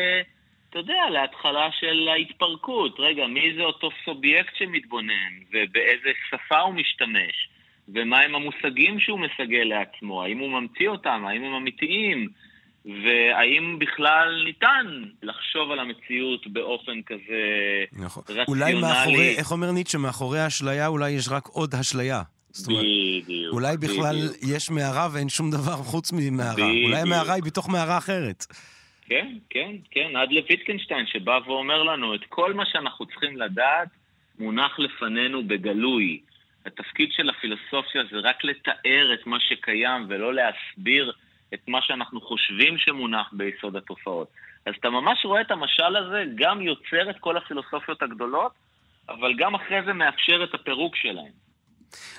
אתה 0.70 0.78
יודע, 0.78 1.10
להתחלה 1.12 1.68
של 1.80 2.08
ההתפרקות. 2.08 3.00
רגע, 3.00 3.26
מי 3.26 3.54
זה 3.56 3.62
אותו 3.62 3.88
סובייקט 4.04 4.56
שמתבונן, 4.56 5.32
ובאיזה 5.52 6.10
שפה 6.30 6.58
הוא 6.58 6.74
משתמש, 6.74 7.48
ומהם 7.88 8.34
המושגים 8.34 9.00
שהוא 9.00 9.18
מסגל 9.18 9.64
לעצמו, 9.64 10.22
האם 10.22 10.38
הוא 10.38 10.50
ממציא 10.60 10.88
אותם, 10.88 11.24
האם 11.26 11.44
הם 11.44 11.54
אמיתיים, 11.54 12.28
והאם 12.86 13.78
בכלל 13.78 14.42
ניתן 14.44 15.04
לחשוב 15.22 15.70
על 15.70 15.78
המציאות 15.78 16.46
באופן 16.46 17.02
כזה 17.06 17.42
נכון. 17.92 18.22
רציונלי. 18.28 18.44
אולי 18.48 18.80
מאחורי, 18.80 19.36
איך 19.38 19.52
אומר 19.52 19.70
ניטשה, 19.70 19.98
מאחורי 19.98 20.40
האשליה 20.40 20.86
אולי 20.86 21.10
יש 21.10 21.28
רק 21.28 21.46
עוד 21.46 21.74
אשליה. 21.74 22.22
בדיוק. 22.66 23.52
אולי 23.52 23.76
בכלל 23.76 24.16
בדיוק. 24.16 24.56
יש 24.56 24.70
מערה 24.70 25.08
ואין 25.12 25.28
שום 25.28 25.50
דבר 25.50 25.76
חוץ 25.76 26.12
ממערה. 26.12 26.52
בדיוק. 26.52 26.86
אולי 26.86 27.00
המערה 27.00 27.34
היא 27.34 27.42
בתוך 27.42 27.68
מערה 27.68 27.98
אחרת. 27.98 28.46
כן, 29.08 29.36
כן, 29.50 29.70
כן, 29.90 30.16
עד 30.16 30.32
לוויטקנשטיין 30.32 31.06
שבא 31.06 31.38
ואומר 31.46 31.82
לנו 31.82 32.14
את 32.14 32.20
כל 32.28 32.54
מה 32.54 32.64
שאנחנו 32.66 33.06
צריכים 33.06 33.36
לדעת 33.36 33.88
מונח 34.38 34.78
לפנינו 34.78 35.48
בגלוי. 35.48 36.20
התפקיד 36.66 37.08
של 37.12 37.30
הפילוסופיה 37.30 38.02
זה 38.10 38.16
רק 38.18 38.44
לתאר 38.44 39.14
את 39.14 39.26
מה 39.26 39.36
שקיים 39.40 40.06
ולא 40.08 40.34
להסביר 40.34 41.12
את 41.54 41.68
מה 41.68 41.82
שאנחנו 41.82 42.20
חושבים 42.20 42.78
שמונח 42.78 43.30
ביסוד 43.32 43.76
התופעות. 43.76 44.28
אז 44.66 44.74
אתה 44.80 44.90
ממש 44.90 45.24
רואה 45.24 45.40
את 45.40 45.50
המשל 45.50 45.96
הזה, 45.96 46.24
גם 46.34 46.62
יוצר 46.62 47.10
את 47.10 47.18
כל 47.20 47.36
הפילוסופיות 47.36 48.02
הגדולות, 48.02 48.52
אבל 49.08 49.34
גם 49.38 49.54
אחרי 49.54 49.82
זה 49.86 49.92
מאפשר 49.92 50.44
את 50.44 50.54
הפירוק 50.54 50.96
שלהם. 50.96 51.45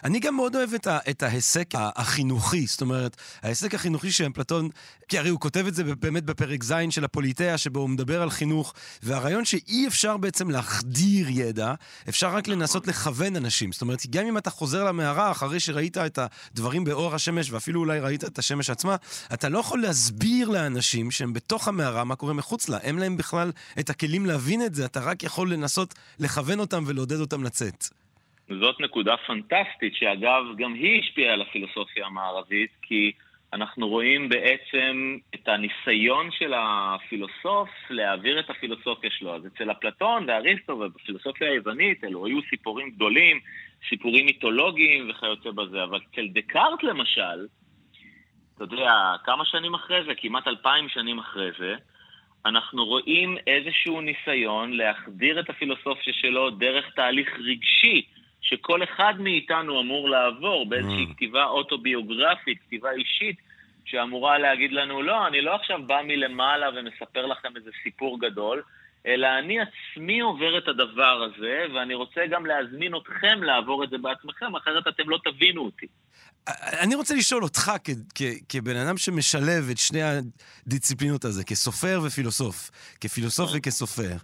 אני 0.03 0.19
גם 0.19 0.35
מאוד 0.35 0.55
אוהב 0.55 0.73
את, 0.73 0.87
ה, 0.87 0.99
את 1.09 1.23
ההיסק 1.23 1.69
החינוכי, 1.75 2.65
זאת 2.67 2.81
אומרת, 2.81 3.17
ההיסק 3.43 3.75
החינוכי 3.75 4.11
של 4.11 4.27
אפלטון, 4.33 4.69
כי 5.07 5.19
הרי 5.19 5.29
הוא 5.29 5.39
כותב 5.39 5.65
את 5.67 5.75
זה 5.75 5.83
באמת 5.83 6.23
בפרק 6.23 6.63
ז' 6.63 6.73
של 6.89 7.03
הפוליטאה, 7.03 7.57
שבו 7.57 7.79
הוא 7.79 7.89
מדבר 7.89 8.21
על 8.21 8.29
חינוך, 8.29 8.73
והרעיון 9.03 9.45
שאי 9.45 9.87
אפשר 9.87 10.17
בעצם 10.17 10.49
להחדיר 10.49 11.27
ידע, 11.29 11.73
אפשר 12.09 12.35
רק 12.35 12.47
לנסות 12.47 12.87
לכוון 12.87 13.35
אנשים. 13.35 13.71
זאת 13.71 13.81
אומרת, 13.81 14.07
גם 14.09 14.25
אם 14.25 14.37
אתה 14.37 14.49
חוזר 14.49 14.83
למערה 14.83 15.31
אחרי 15.31 15.59
שראית 15.59 15.97
את 15.97 16.19
הדברים 16.51 16.83
באור 16.83 17.15
השמש, 17.15 17.51
ואפילו 17.51 17.79
אולי 17.79 17.99
ראית 17.99 18.23
את 18.23 18.39
השמש 18.39 18.69
עצמה, 18.69 18.95
אתה 19.33 19.49
לא 19.49 19.59
יכול 19.59 19.81
להסביר 19.81 20.49
לאנשים 20.49 21.11
שהם 21.11 21.33
בתוך 21.33 21.67
המערה 21.67 22.03
מה 22.03 22.15
קורה 22.15 22.33
מחוץ 22.33 22.69
לה. 22.69 22.77
אין 22.77 22.95
להם 22.95 23.17
בכלל 23.17 23.51
את 23.79 23.89
הכלים 23.89 24.25
להבין 24.25 24.65
את 24.65 24.75
זה, 24.75 24.85
אתה 24.85 24.99
רק 24.99 25.23
יכול 25.23 25.53
לנסות 25.53 25.93
לכוון 26.19 26.59
אותם 26.59 26.83
ולעודד 26.87 27.19
אותם 27.19 27.43
לצאת. 27.43 27.87
זאת 28.49 28.79
נקודה 28.79 29.17
פנטסטית, 29.17 29.95
שאגב, 29.95 30.43
גם 30.57 30.73
היא 30.73 31.01
השפיעה 31.01 31.33
על 31.33 31.41
הפילוסופיה 31.41 32.05
המערבית, 32.05 32.71
כי 32.81 33.11
אנחנו 33.53 33.87
רואים 33.87 34.29
בעצם 34.29 35.17
את 35.35 35.47
הניסיון 35.47 36.31
של 36.31 36.53
הפילוסוף 36.55 37.69
להעביר 37.89 38.39
את 38.39 38.49
הפילוסופיה 38.49 39.09
שלו. 39.11 39.35
אז 39.35 39.45
אצל 39.45 39.71
אפלטון 39.71 40.25
ואריסטו 40.27 40.73
ובפילוסופיה 40.73 41.51
היוונית, 41.51 42.03
אלו 42.03 42.25
היו 42.25 42.39
סיפורים 42.49 42.89
גדולים, 42.89 43.39
סיפורים 43.89 44.25
מיתולוגיים 44.25 45.09
וכיוצא 45.09 45.51
בזה, 45.51 45.83
אבל 45.83 45.99
אצל 46.11 46.27
דקארט 46.27 46.83
למשל, 46.83 47.47
אתה 48.55 48.63
יודע, 48.63 48.91
כמה 49.23 49.45
שנים 49.45 49.73
אחרי 49.73 50.03
זה, 50.05 50.11
כמעט 50.17 50.47
אלפיים 50.47 50.89
שנים 50.89 51.19
אחרי 51.19 51.49
זה, 51.59 51.75
אנחנו 52.45 52.85
רואים 52.85 53.37
איזשהו 53.47 54.01
ניסיון 54.01 54.73
להחדיר 54.73 55.39
את 55.39 55.49
הפילוסופיה 55.49 56.13
שלו 56.13 56.49
דרך 56.49 56.85
תהליך 56.95 57.39
רגשי 57.39 58.05
שכל 58.41 58.83
אחד 58.83 59.13
מאיתנו 59.19 59.81
אמור 59.81 60.09
לעבור 60.09 60.69
באיזושהי 60.69 61.05
mm. 61.05 61.13
כתיבה 61.13 61.45
אוטוביוגרפית, 61.45 62.59
כתיבה 62.61 62.91
אישית, 62.91 63.35
שאמורה 63.85 64.37
להגיד 64.37 64.71
לנו, 64.71 65.01
לא, 65.01 65.27
אני 65.27 65.41
לא 65.41 65.55
עכשיו 65.55 65.83
בא 65.83 66.01
מלמעלה 66.03 66.69
ומספר 66.75 67.25
לכם 67.25 67.55
איזה 67.55 67.71
סיפור 67.83 68.19
גדול, 68.19 68.61
אלא 69.07 69.27
אני 69.39 69.57
עצמי 69.59 70.19
עובר 70.19 70.57
את 70.57 70.67
הדבר 70.67 71.23
הזה, 71.23 71.65
ואני 71.75 71.93
רוצה 71.93 72.21
גם 72.31 72.45
להזמין 72.45 72.93
אתכם 72.95 73.43
לעבור 73.43 73.83
את 73.83 73.89
זה 73.89 73.97
בעצמכם, 73.97 74.55
אחרת 74.55 74.87
אתם 74.87 75.09
לא 75.09 75.19
תבינו 75.23 75.61
אותי. 75.65 75.85
אני 76.81 76.95
רוצה 76.95 77.15
לשאול 77.15 77.43
אותך, 77.43 77.71
כ- 77.83 77.89
כ- 78.15 78.39
כבן 78.49 78.75
אדם 78.75 78.97
שמשלב 78.97 79.69
את 79.71 79.77
שני 79.77 80.01
הדיציפלינות 80.03 81.25
הזה, 81.25 81.43
כסופר 81.43 82.01
ופילוסוף, 82.03 82.71
כפילוסוף 83.01 83.49
וכסופר, 83.53 84.15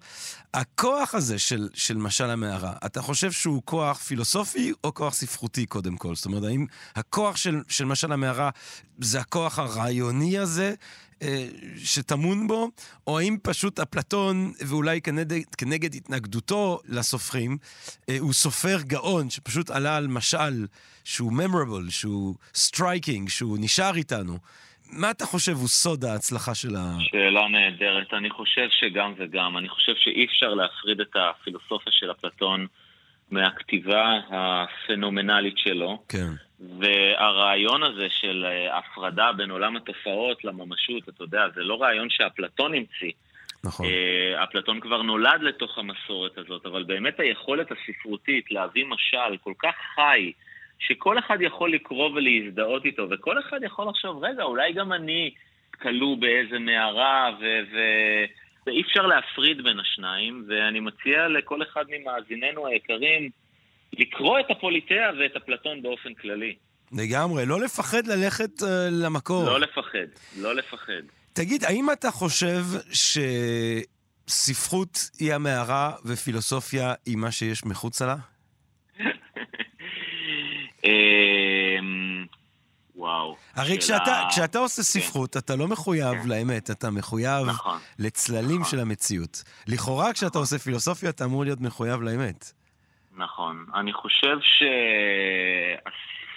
הכוח 0.53 1.15
הזה 1.15 1.39
של, 1.39 1.69
של 1.73 1.97
משל 1.97 2.29
המערה, 2.29 2.73
אתה 2.85 3.01
חושב 3.01 3.31
שהוא 3.31 3.61
כוח 3.65 3.97
פילוסופי 3.97 4.71
או 4.83 4.93
כוח 4.93 5.13
ספרותי 5.13 5.65
קודם 5.65 5.97
כל? 5.97 6.15
זאת 6.15 6.25
אומרת, 6.25 6.43
האם 6.43 6.65
הכוח 6.95 7.35
של, 7.35 7.55
של 7.67 7.85
משל 7.85 8.11
המערה 8.11 8.49
זה 8.99 9.19
הכוח 9.19 9.59
הרעיוני 9.59 10.37
הזה 10.37 10.73
שטמון 11.77 12.48
בו, 12.48 12.70
או 13.08 13.20
האם 13.20 13.38
פשוט 13.44 13.80
אפלטון, 13.80 14.51
ואולי 14.68 15.01
כנגד, 15.01 15.44
כנגד 15.58 15.96
התנגדותו 15.96 16.80
לסופרים, 16.89 17.58
אה, 18.10 18.18
הוא 18.20 18.34
סופר 18.34 18.77
גאון 18.88 19.30
שפשוט 19.30 19.70
עלה 19.70 19.98
על 19.98 20.08
משל 20.08 20.65
שהוא 21.03 21.32
memorable, 21.32 21.92
שהוא 21.92 22.36
striking, 22.56 23.30
שהוא 23.30 23.58
נשאר 23.62 23.96
איתנו. 23.96 24.38
מה 24.92 25.12
אתה 25.12 25.25
חושב 25.25 25.51
הוא 25.51 25.68
סוד 25.68 26.06
ההצלחה 26.06 26.56
של 26.56 26.75
ה... 26.75 26.98
שאלה 27.00 27.48
נהדרת. 27.48 28.13
אני 28.13 28.30
חושב 28.30 28.68
שגם 28.70 29.13
וגם. 29.18 29.58
אני 29.58 29.70
חושב 29.70 29.94
שאי 29.96 30.25
אפשר 30.25 30.53
להפריד 30.53 31.00
את 31.00 31.15
הפילוסופיה 31.15 31.92
של 31.92 32.12
אפלטון 32.12 32.68
מהכתיבה 33.32 34.20
הפנומנלית 34.30 35.58
שלו. 35.58 36.03
כן. 36.10 36.27
והרעיון 36.80 37.84
הזה 37.84 38.08
של 38.10 38.46
אה, 38.46 38.77
הפרדה 38.77 39.32
בין 39.38 39.51
עולם 39.51 39.75
התופעות 39.75 40.44
לממשות, 40.44 41.10
אתה 41.10 41.24
יודע, 41.24 41.46
זה 41.56 41.62
לא 41.62 41.82
רעיון 41.82 42.10
שאפלטון 42.10 42.74
המציא. 42.74 43.12
נכון. 43.63 43.86
אה, 43.86 44.44
אפלטון 44.44 44.80
כבר 44.80 45.01
נולד 45.01 45.42
לתוך 45.42 45.77
המסורת 45.77 46.38
הזאת, 46.38 46.65
אבל 46.65 46.84
באמת 46.84 47.20
היכולת 47.20 47.68
הספרותית 47.72 48.51
להביא 48.51 48.86
משל 48.86 49.38
כל 49.44 49.53
כך 49.60 49.75
חי, 49.96 50.32
שכל 50.80 51.20
אחד 51.20 51.38
יכול 51.42 51.74
לקרוא 51.74 52.10
ולהזדהות 52.10 52.86
איתו, 52.86 53.08
וכל 53.10 53.39
אחד 53.39 53.58
יכול 53.63 53.88
לחשוב, 53.89 54.24
רגע, 54.24 54.44
אולי 54.44 54.74
גם 54.74 54.94
אני 54.94 55.32
כלוא 55.82 56.18
באיזה 56.18 56.60
מערה, 56.60 57.32
ו... 57.39 57.44
ו- 57.74 58.25
ואי 58.67 58.82
אפשר 58.82 59.01
להפריד 59.01 59.63
בין 59.63 59.79
השניים, 59.79 60.46
ואני 60.48 60.79
מציע 60.79 61.27
לכל 61.27 61.63
אחד 61.63 61.86
ממאזיננו 61.89 62.67
היקרים 62.67 63.29
לקרוא 63.93 64.39
את 64.39 64.46
הפוליטאה 64.50 65.10
ואת 65.20 65.36
אפלטון 65.36 65.82
באופן 65.82 66.13
כללי. 66.13 66.55
לגמרי, 66.91 67.46
לא 67.46 67.62
לפחד 67.62 68.08
ללכת 68.08 68.62
uh, 68.62 68.65
למקור. 68.91 69.46
לא 69.46 69.60
לפחד, 69.60 70.08
לא 70.38 70.55
לפחד. 70.55 71.01
תגיד, 71.34 71.63
האם 71.63 71.91
אתה 71.91 72.12
חושב 72.12 72.62
שספרות 74.27 75.00
היא 75.20 75.34
המערה 75.34 75.91
ופילוסופיה 76.05 76.93
היא 77.05 77.17
מה 77.17 77.32
שיש 77.32 77.65
מחוצה 77.65 78.05
לה? 78.05 78.15
הרי 83.55 83.77
כשאתה, 83.77 84.24
כשאתה 84.29 84.60
עושה 84.60 84.81
ספרות, 84.83 85.38
אתה 85.38 85.55
לא 85.55 85.67
מחויב 85.67 86.22
כן. 86.24 86.29
לאמת, 86.29 86.72
אתה 86.72 86.91
מחויב 86.91 87.48
נכון. 87.48 87.79
לצללים 88.00 88.60
נכון. 88.62 88.72
של 88.72 88.79
המציאות. 88.79 89.43
לכאורה, 89.67 90.13
כשאתה 90.13 90.38
עושה 90.38 90.60
פילוסופיה, 90.60 91.10
אתה 91.10 91.25
אמור 91.25 91.43
להיות 91.43 91.62
מחויב 91.62 92.01
לאמת. 92.01 92.53
נכון. 93.17 93.65
אני 93.75 93.93
חושב 93.93 94.38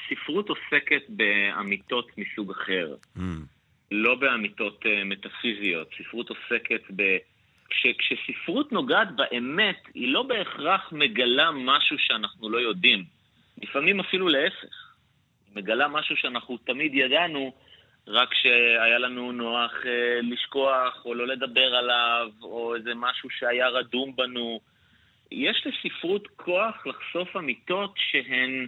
שהספרות 0.09 0.49
עוסקת 0.49 1.03
באמיתות 1.09 2.11
מסוג 2.19 2.51
אחר, 2.51 2.95
Mm, 3.17 3.21
לא 3.91 4.15
באמיתות 4.15 4.81
אה, 4.87 5.05
מטאפיזיות. 5.05 5.89
ספרות 5.99 6.29
עוסקת 6.29 6.83
ב... 6.97 7.03
כש, 7.71 7.87
כשספרות 7.99 8.73
נוגעת 8.73 9.09
באמת, 9.17 9.77
היא 9.95 10.13
לא 10.13 10.23
בהכרח 10.23 10.93
מגלה 10.93 11.51
משהו 11.51 11.97
שאנחנו 11.99 12.51
לא 12.51 12.59
יודעים. 12.59 13.05
לפעמים 13.63 14.01
אפילו 14.01 14.29
להפך. 14.29 14.86
מגלה 15.57 15.89
משהו 15.89 16.17
שאנחנו 16.17 16.57
תמיד 16.57 16.95
ידענו, 16.95 17.53
רק 18.09 18.35
שהיה 18.35 18.99
לנו 18.99 19.33
נוח 19.33 19.73
אה, 19.87 20.19
לשכוח 20.23 21.03
או 21.05 21.15
לא 21.15 21.27
לדבר 21.27 21.75
עליו, 21.75 22.29
או 22.43 22.75
איזה 22.75 22.95
משהו 22.95 23.31
שהיה 23.31 23.69
רדום 23.69 24.17
בנו. 24.17 24.61
יש 25.33 25.67
לספרות 25.67 26.29
כוח 26.37 26.87
לחשוף 26.87 27.37
אמיתות 27.37 27.95
שהן, 27.97 28.67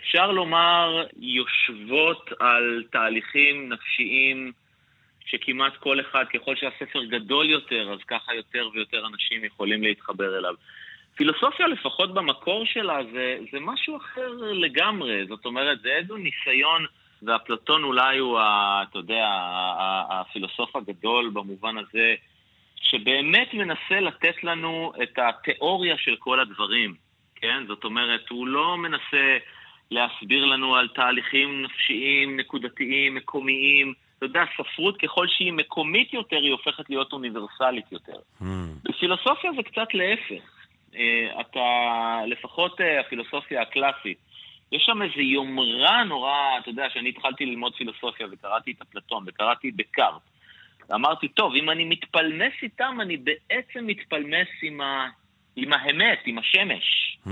אפשר 0.00 0.30
לומר, 0.32 1.06
יושבות 1.16 2.30
על 2.38 2.84
תהליכים 2.90 3.72
נפשיים 3.72 4.52
שכמעט 5.26 5.76
כל 5.76 6.00
אחד, 6.00 6.24
ככל 6.34 6.56
שהספר 6.56 7.04
גדול 7.04 7.50
יותר, 7.50 7.92
אז 7.92 7.98
ככה 8.08 8.34
יותר 8.34 8.68
ויותר 8.74 9.06
אנשים 9.06 9.44
יכולים 9.44 9.82
להתחבר 9.82 10.38
אליו. 10.38 10.54
פילוסופיה, 11.18 11.66
לפחות 11.66 12.14
במקור 12.14 12.66
שלה, 12.66 12.98
זה, 13.12 13.38
זה 13.52 13.58
משהו 13.60 13.96
אחר 13.96 14.28
לגמרי. 14.52 15.26
זאת 15.28 15.44
אומרת, 15.44 15.80
זה 15.80 15.88
איזה 15.88 16.14
ניסיון, 16.14 16.86
ואפלטון 17.22 17.84
אולי 17.84 18.18
הוא, 18.18 18.38
ה, 18.38 18.82
אתה 18.90 18.98
יודע, 18.98 19.26
הפילוסוף 20.10 20.76
הגדול 20.76 21.30
במובן 21.30 21.78
הזה, 21.78 22.14
שבאמת 22.80 23.54
מנסה 23.54 24.00
לתת 24.00 24.44
לנו 24.44 24.92
את 25.02 25.18
התיאוריה 25.18 25.98
של 25.98 26.16
כל 26.18 26.40
הדברים, 26.40 26.94
כן? 27.34 27.66
זאת 27.66 27.84
אומרת, 27.84 28.28
הוא 28.28 28.48
לא 28.48 28.76
מנסה 28.76 29.38
להסביר 29.90 30.44
לנו 30.44 30.76
על 30.76 30.88
תהליכים 30.88 31.62
נפשיים, 31.62 32.36
נקודתיים, 32.40 33.14
מקומיים. 33.14 33.94
אתה 34.18 34.26
יודע, 34.26 34.44
ספרות 34.56 34.96
ככל 34.96 35.26
שהיא 35.28 35.52
מקומית 35.52 36.12
יותר, 36.12 36.36
היא 36.36 36.52
הופכת 36.52 36.90
להיות 36.90 37.12
אוניברסלית 37.12 37.92
יותר. 37.92 38.18
mm, 38.40 38.44
בפילוסופיה 38.82 39.50
זה 39.56 39.62
קצת 39.62 39.94
להפך. 39.94 40.57
אה, 40.98 41.40
אתה, 41.40 41.66
לפחות 42.26 42.80
אה, 42.80 43.00
הפילוסופיה 43.00 43.62
הקלאסית, 43.62 44.18
יש 44.72 44.82
שם 44.86 45.02
איזו 45.02 45.20
יומרה 45.20 46.04
נורא, 46.04 46.58
אתה 46.58 46.68
יודע, 46.70 46.90
שאני 46.90 47.08
התחלתי 47.08 47.46
ללמוד 47.46 47.74
פילוסופיה 47.74 48.26
וקראתי 48.32 48.70
את 48.70 48.82
אפלטון 48.82 49.24
וקראתי 49.26 49.68
את 49.68 49.76
דקארט. 49.76 50.22
אמרתי, 50.94 51.28
טוב, 51.28 51.54
אם 51.54 51.70
אני 51.70 51.84
מתפלמס 51.84 52.52
איתם, 52.62 52.98
אני 53.00 53.16
בעצם 53.16 53.86
מתפלמס 53.86 54.48
עם, 54.62 54.80
ה... 54.80 55.08
עם 55.56 55.72
האמת, 55.72 56.18
עם 56.24 56.38
השמש. 56.38 57.18
mm. 57.26 57.30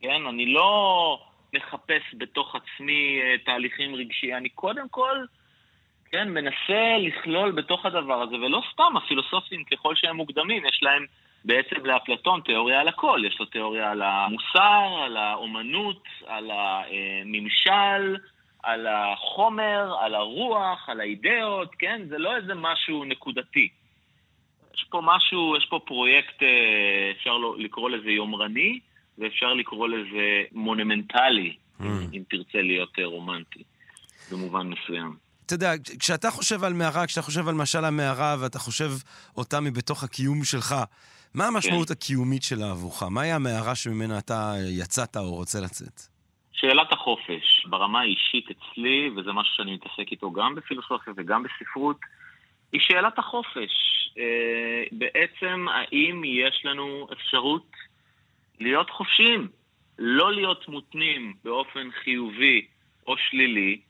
כן? 0.00 0.26
אני 0.28 0.46
לא 0.46 1.20
מחפש 1.54 2.02
בתוך 2.18 2.54
עצמי 2.54 3.20
אה, 3.22 3.38
תהליכים 3.44 3.94
רגשיים, 3.94 4.36
אני 4.36 4.48
קודם 4.48 4.88
כל, 4.88 5.16
כן, 6.10 6.28
מנסה 6.28 6.96
לכלול 6.98 7.52
בתוך 7.52 7.86
הדבר 7.86 8.22
הזה, 8.22 8.34
ולא 8.34 8.62
סתם, 8.72 8.96
הפילוסופים 8.96 9.64
ככל 9.64 9.94
שהם 9.94 10.16
מוקדמים, 10.16 10.66
יש 10.66 10.80
להם 10.82 11.06
בעצם 11.44 11.86
לאפלטון 11.86 12.40
תיאוריה 12.40 12.80
על 12.80 12.88
הכל, 12.88 13.22
יש 13.26 13.40
לו 13.40 13.46
תיאוריה 13.46 13.90
על 13.90 14.02
המוסר, 14.02 15.02
על 15.04 15.16
האומנות, 15.16 16.02
על 16.26 16.50
הממשל, 16.50 18.16
על 18.62 18.86
החומר, 18.86 19.94
על 20.00 20.14
הרוח, 20.14 20.88
על 20.88 21.00
האידאות, 21.00 21.70
כן? 21.78 22.02
זה 22.08 22.18
לא 22.18 22.36
איזה 22.36 22.54
משהו 22.54 23.04
נקודתי. 23.04 23.68
יש 24.74 24.84
פה 24.90 25.00
משהו, 25.04 25.56
יש 25.56 25.66
פה 25.70 25.80
פרויקט, 25.86 26.42
אה, 26.42 27.10
אפשר 27.16 27.38
לקרוא 27.58 27.90
לזה 27.90 28.10
יומרני, 28.10 28.78
ואפשר 29.18 29.54
לקרוא 29.54 29.88
לזה 29.88 30.42
מונומנטלי, 30.52 31.56
Mm. 31.80 31.84
אם 32.12 32.22
תרצה 32.30 32.62
להיות 32.62 32.98
אה, 32.98 33.04
רומנטי, 33.06 33.62
במובן 34.32 34.66
מסוים. 34.66 35.16
אתה 35.46 35.54
יודע, 35.54 35.72
כשאתה 35.98 36.30
חושב 36.30 36.64
על 36.64 36.72
מערה, 36.72 37.06
כשאתה 37.06 37.22
חושב 37.22 37.48
על 37.48 37.54
משל 37.54 37.84
המערה, 37.84 38.36
ואתה 38.40 38.58
חושב 38.58 38.90
אותה 39.36 39.60
מבתוך 39.60 40.04
הקיום 40.04 40.44
שלך, 40.44 40.74
מה 41.34 41.46
המשמעות 41.46 41.90
הקיומית 41.90 42.42
שלה 42.42 42.70
עבורך? 42.70 43.02
מהי 43.02 43.32
המערה 43.32 43.74
שממנה 43.74 44.18
אתה 44.18 44.52
יצאת 44.80 45.16
או 45.16 45.34
רוצה 45.34 45.60
לצאת? 45.60 46.00
שאלת 46.52 46.92
החופש, 46.92 47.66
ברמה 47.66 48.00
האישית 48.00 48.46
אצלי, 48.50 49.10
וזה 49.16 49.32
משהו 49.32 49.54
שאני 49.54 49.74
מתעסק 49.74 50.10
איתו 50.12 50.32
גם 50.32 50.54
בפילוסופיה 50.54 51.12
וגם 51.16 51.42
בספרות, 51.42 51.96
היא 52.72 52.80
שאלת 52.80 53.18
החופש. 53.18 53.72
אה, 54.18 54.84
בעצם, 54.92 55.66
האם 55.70 56.22
יש 56.24 56.62
לנו 56.64 57.08
אפשרות 57.12 57.70
להיות 58.60 58.90
חופשיים, 58.90 59.48
לא 59.98 60.32
להיות 60.32 60.68
מותנים 60.68 61.34
באופן 61.44 61.88
חיובי 62.04 62.66
או 63.06 63.14
שלילי 63.18 63.80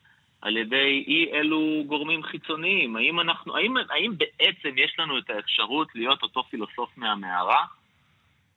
על 0.45 0.57
ידי 0.57 1.05
אי 1.07 1.31
אלו 1.33 1.85
גורמים 1.87 2.23
חיצוניים? 2.23 2.97
האם, 2.97 3.21
אנחנו, 3.21 3.57
האם, 3.57 3.75
האם 3.91 4.13
בעצם 4.19 4.79
יש 4.79 4.97
לנו 4.99 5.19
את 5.19 5.31
האפשרות 5.31 5.89
להיות 5.95 6.23
אותו 6.23 6.45
פילוסוף 6.51 6.91
מהמערה 6.97 7.65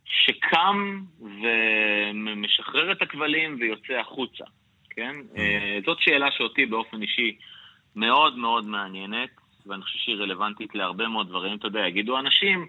שקם 0.06 1.02
ומשחרר 1.42 2.92
את 2.92 3.02
הכבלים 3.02 3.58
ויוצא 3.60 3.94
החוצה, 3.94 4.44
כן? 4.90 5.16
אה, 5.38 5.80
זאת 5.86 6.00
שאלה 6.00 6.32
שאותי 6.32 6.66
באופן 6.66 7.02
אישי 7.02 7.38
מאוד 7.96 8.38
מאוד 8.38 8.66
מעניינת, 8.66 9.30
ואני 9.66 9.82
חושב 9.82 10.00
שהיא 10.00 10.16
רלוונטית 10.16 10.76
להרבה 10.76 11.08
מאוד 11.08 11.30
דברים. 11.30 11.58
אתה 11.58 11.68
יודע, 11.68 11.88
יגידו 11.88 12.20
אנשים, 12.20 12.68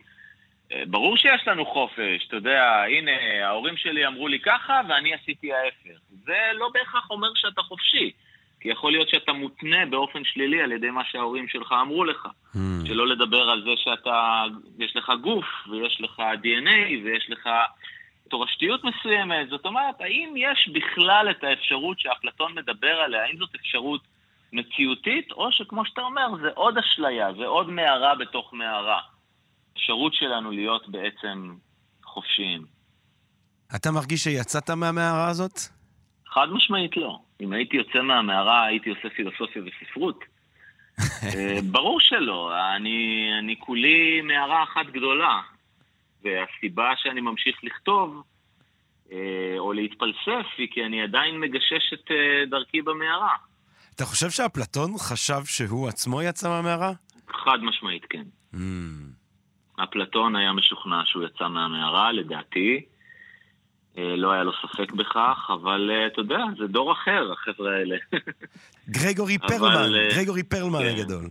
אה, 0.72 0.82
ברור 0.86 1.16
שיש 1.16 1.48
לנו 1.48 1.66
חופש, 1.66 2.26
אתה 2.26 2.36
יודע, 2.36 2.82
הנה, 2.88 3.46
ההורים 3.46 3.76
שלי 3.76 4.06
אמרו 4.06 4.28
לי 4.28 4.40
ככה 4.40 4.80
ואני 4.88 5.14
עשיתי 5.14 5.52
ההפך. 5.52 6.00
זה 6.10 6.38
לא 6.54 6.68
בהכרח 6.74 7.10
אומר 7.10 7.28
שאתה 7.34 7.62
חופשי, 7.62 8.12
כי 8.60 8.68
יכול 8.68 8.92
להיות 8.92 9.08
שאתה 9.08 9.32
מותנה 9.32 9.86
באופן 9.90 10.24
שלילי 10.24 10.62
על 10.62 10.72
ידי 10.72 10.90
מה 10.90 11.02
שההורים 11.04 11.48
שלך 11.48 11.74
אמרו 11.82 12.04
לך. 12.04 12.26
Mm. 12.26 12.58
שלא 12.86 13.06
לדבר 13.06 13.50
על 13.50 13.62
זה 13.62 13.70
שאתה, 13.76 14.44
יש 14.78 14.96
לך 14.96 15.12
גוף, 15.22 15.44
ויש 15.70 16.00
לך 16.00 16.18
DNA, 16.18 17.04
ויש 17.04 17.26
לך 17.30 17.48
תורשתיות 18.30 18.80
מסוימת. 18.84 19.48
זאת 19.48 19.66
אומרת, 19.66 20.00
האם 20.00 20.34
יש 20.36 20.70
בכלל 20.74 21.30
את 21.30 21.44
האפשרות 21.44 22.00
שאפלטון 22.00 22.54
מדבר 22.54 23.00
עליה, 23.04 23.24
האם 23.24 23.36
זאת 23.38 23.54
אפשרות 23.54 24.00
מציאותית, 24.52 25.32
או 25.32 25.52
שכמו 25.52 25.84
שאתה 25.86 26.00
אומר, 26.00 26.26
זה 26.42 26.48
עוד 26.54 26.78
אשליה, 26.78 27.32
זה 27.38 27.46
עוד 27.46 27.70
מערה 27.70 28.14
בתוך 28.14 28.52
מערה. 28.52 29.00
אפשרות 29.72 30.14
שלנו 30.14 30.50
להיות 30.50 30.88
בעצם 30.88 31.54
חופשיים. 32.04 32.66
אתה 33.76 33.90
מרגיש 33.90 34.24
שיצאת 34.24 34.70
מהמערה 34.70 35.28
הזאת? 35.28 35.58
חד 36.26 36.46
משמעית 36.52 36.96
לא. 36.96 37.18
אם 37.40 37.52
הייתי 37.52 37.76
יוצא 37.76 38.02
מהמערה, 38.02 38.64
הייתי 38.64 38.90
עושה 38.90 39.10
פילוסופיה 39.16 39.62
וספרות. 39.62 40.24
אה, 41.22 41.58
ברור 41.70 42.00
שלא. 42.00 42.52
אני, 42.76 43.30
אני 43.38 43.56
כולי 43.60 44.20
מערה 44.20 44.62
אחת 44.62 44.86
גדולה. 44.86 45.40
והסיבה 46.24 46.92
שאני 46.96 47.20
ממשיך 47.20 47.56
לכתוב 47.62 48.22
אה, 49.12 49.54
או 49.58 49.72
להתפלסף 49.72 50.46
היא 50.58 50.68
כי 50.70 50.84
אני 50.84 51.02
עדיין 51.02 51.40
מגשש 51.40 51.92
את 51.92 52.10
אה, 52.10 52.44
דרכי 52.50 52.82
במערה. 52.82 53.34
אתה 53.94 54.04
חושב 54.04 54.30
שאפלטון 54.30 54.90
חשב 54.98 55.44
שהוא 55.44 55.88
עצמו 55.88 56.22
יצא 56.22 56.48
מהמערה? 56.48 56.92
חד 57.28 57.58
משמעית, 57.62 58.04
כן. 58.10 58.24
Mm. 58.54 58.58
אפלטון 59.82 60.36
היה 60.36 60.52
משוכנע 60.52 61.02
שהוא 61.04 61.24
יצא 61.24 61.48
מהמערה, 61.48 62.12
לדעתי. 62.12 62.84
אה, 63.98 64.16
לא 64.16 64.32
היה 64.32 64.42
לו 64.42 64.52
ספק 64.62 64.92
בכך, 64.92 65.50
אבל 65.52 65.90
אתה 66.12 66.20
יודע, 66.20 66.38
זה 66.58 66.66
דור 66.66 66.92
אחר, 66.92 67.32
החבר'ה 67.32 67.76
האלה. 67.76 67.96
גרגורי 69.00 69.38
פרלמן, 69.38 69.90
גרגורי 70.14 70.42
פרלמן 70.42 70.78
כן. 70.78 70.94
הגדול. 70.96 71.28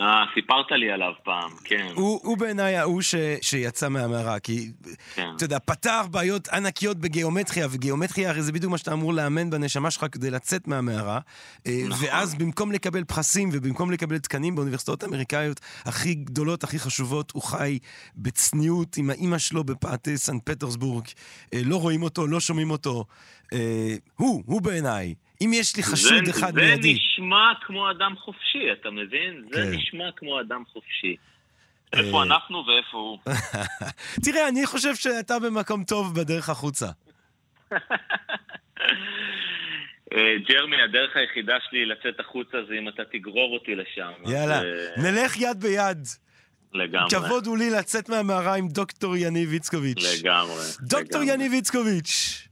אה, 0.00 0.24
סיפרת 0.34 0.66
לי 0.70 0.90
עליו 0.90 1.12
פעם, 1.24 1.50
כן. 1.64 1.92
הוא, 1.94 2.20
הוא 2.22 2.38
בעיניי 2.38 2.76
ההוא 2.76 3.02
ש, 3.02 3.14
שיצא 3.42 3.88
מהמערה, 3.88 4.38
כי, 4.38 4.72
כן. 5.14 5.28
אתה 5.36 5.44
יודע, 5.44 5.58
פתר 5.58 6.02
בעיות 6.10 6.48
ענקיות 6.48 6.98
בגיאומטריה, 6.98 7.66
וגיאומטריה 7.70 8.30
הרי 8.30 8.42
זה 8.42 8.52
בדיוק 8.52 8.70
מה 8.70 8.78
שאתה 8.78 8.92
אמור 8.92 9.14
לאמן 9.14 9.50
בנשמה 9.50 9.90
שלך 9.90 10.06
כדי 10.12 10.30
לצאת 10.30 10.68
מהמערה. 10.68 11.20
אה, 11.66 11.82
נכון. 11.88 12.06
ואז 12.06 12.34
במקום 12.34 12.72
לקבל 12.72 13.04
פרסים 13.04 13.50
ובמקום 13.52 13.90
לקבל 13.90 14.18
תקנים 14.18 14.54
באוניברסיטאות 14.54 15.02
האמריקאיות 15.02 15.60
הכי 15.84 16.14
גדולות, 16.14 16.64
הכי 16.64 16.78
חשובות, 16.78 17.30
הוא 17.30 17.42
חי 17.42 17.78
בצניעות 18.16 18.96
עם 18.96 19.10
האימא 19.10 19.38
שלו 19.38 19.64
בפאתי 19.64 20.18
סן 20.18 20.38
פטרסבורג. 20.44 21.04
אה, 21.54 21.60
לא 21.64 21.76
רואים 21.76 22.02
אותו, 22.02 22.26
לא 22.26 22.40
שומעים 22.40 22.70
אותו. 22.70 23.04
אה, 23.52 23.94
הוא, 24.16 24.42
הוא 24.46 24.62
בעיניי. 24.62 25.14
אם 25.44 25.50
יש 25.54 25.76
לי 25.76 25.82
חשוד 25.82 26.24
זה, 26.24 26.30
אחד 26.30 26.54
זה 26.54 26.60
מיידי... 26.60 26.94
זה 26.94 26.98
נשמע 26.98 27.52
כמו 27.66 27.90
אדם 27.90 28.14
חופשי, 28.16 28.72
אתה 28.72 28.90
מבין? 28.90 29.44
זה 29.52 29.62
כן. 29.62 29.70
נשמע 29.74 30.04
כמו 30.16 30.40
אדם 30.40 30.62
חופשי. 30.72 31.16
איפה 31.92 32.18
אה, 32.18 32.22
אנחנו 32.22 32.64
ואיפה 32.66 32.96
הוא? 32.96 33.18
תראה, 34.24 34.48
אני 34.48 34.66
חושב 34.66 34.94
שאתה 34.94 35.38
במקום 35.38 35.84
טוב 35.84 36.20
בדרך 36.20 36.48
החוצה. 36.48 36.86
אה, 40.12 40.34
ג'רמי, 40.48 40.82
הדרך 40.82 41.16
היחידה 41.16 41.56
שלי 41.70 41.86
לצאת 41.86 42.20
החוצה 42.20 42.58
זה 42.68 42.74
אם 42.78 42.88
אתה 42.88 43.02
תגרור 43.12 43.54
אותי 43.54 43.74
לשם. 43.74 44.12
יאללה, 44.26 44.60
נלך 44.96 45.36
יד 45.36 45.60
ביד. 45.60 46.06
לגמרי. 46.74 47.10
כבוד 47.10 47.46
הוא 47.46 47.58
לי 47.58 47.70
לצאת 47.70 48.08
מהמערה 48.08 48.54
עם 48.54 48.68
דוקטור 48.68 49.16
יניב 49.16 49.52
איצקוביץ'. 49.52 50.20
לגמרי. 50.22 50.64
דוקטור 50.80 51.22
יניב 51.22 51.52
איצקוביץ'. 51.52 52.49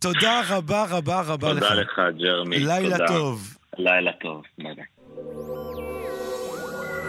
תודה 0.00 0.40
רבה 0.48 0.84
רבה 0.90 1.20
רבה 1.20 1.52
לך. 1.52 1.58
תודה 1.62 1.74
לך, 1.74 2.00
ג'רמי. 2.18 2.58
לילה 2.58 3.08
טוב. 3.08 3.56
לילה 3.78 4.12
טוב. 4.12 4.42
ביי 4.58 4.74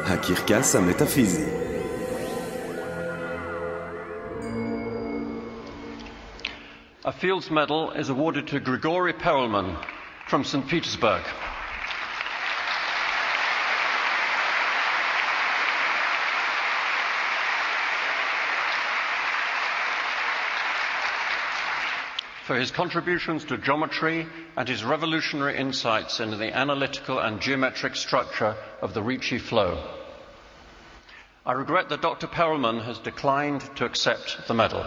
הקרקס 0.05 0.75
המטאפיזי 0.75 1.45
A 7.05 7.11
Fields 7.11 7.49
Medal 7.49 7.91
is 7.91 8.09
awarded 8.09 8.45
to 8.47 8.59
Grigory 8.59 9.13
Perelman 9.13 9.77
from 10.27 10.43
St. 10.43 10.67
Petersburg. 10.67 11.23
For 22.49 22.59
his 22.59 22.71
contributions 22.71 23.45
to 23.45 23.59
geometry 23.59 24.25
and 24.57 24.67
his 24.67 24.83
revolutionary 24.83 25.55
insights 25.55 26.19
into 26.19 26.35
the 26.35 26.51
analytical 26.51 27.19
and 27.19 27.39
geometric 27.39 27.95
structure 27.95 28.55
of 28.81 28.95
the 28.95 29.03
Ricci 29.03 29.37
flow. 29.37 29.77
I 31.45 31.51
regret 31.51 31.89
that 31.89 32.01
Dr. 32.01 32.25
Perelman 32.25 32.83
has 32.85 32.97
declined 32.97 33.61
to 33.75 33.85
accept 33.85 34.47
the 34.47 34.55
medal. 34.55 34.83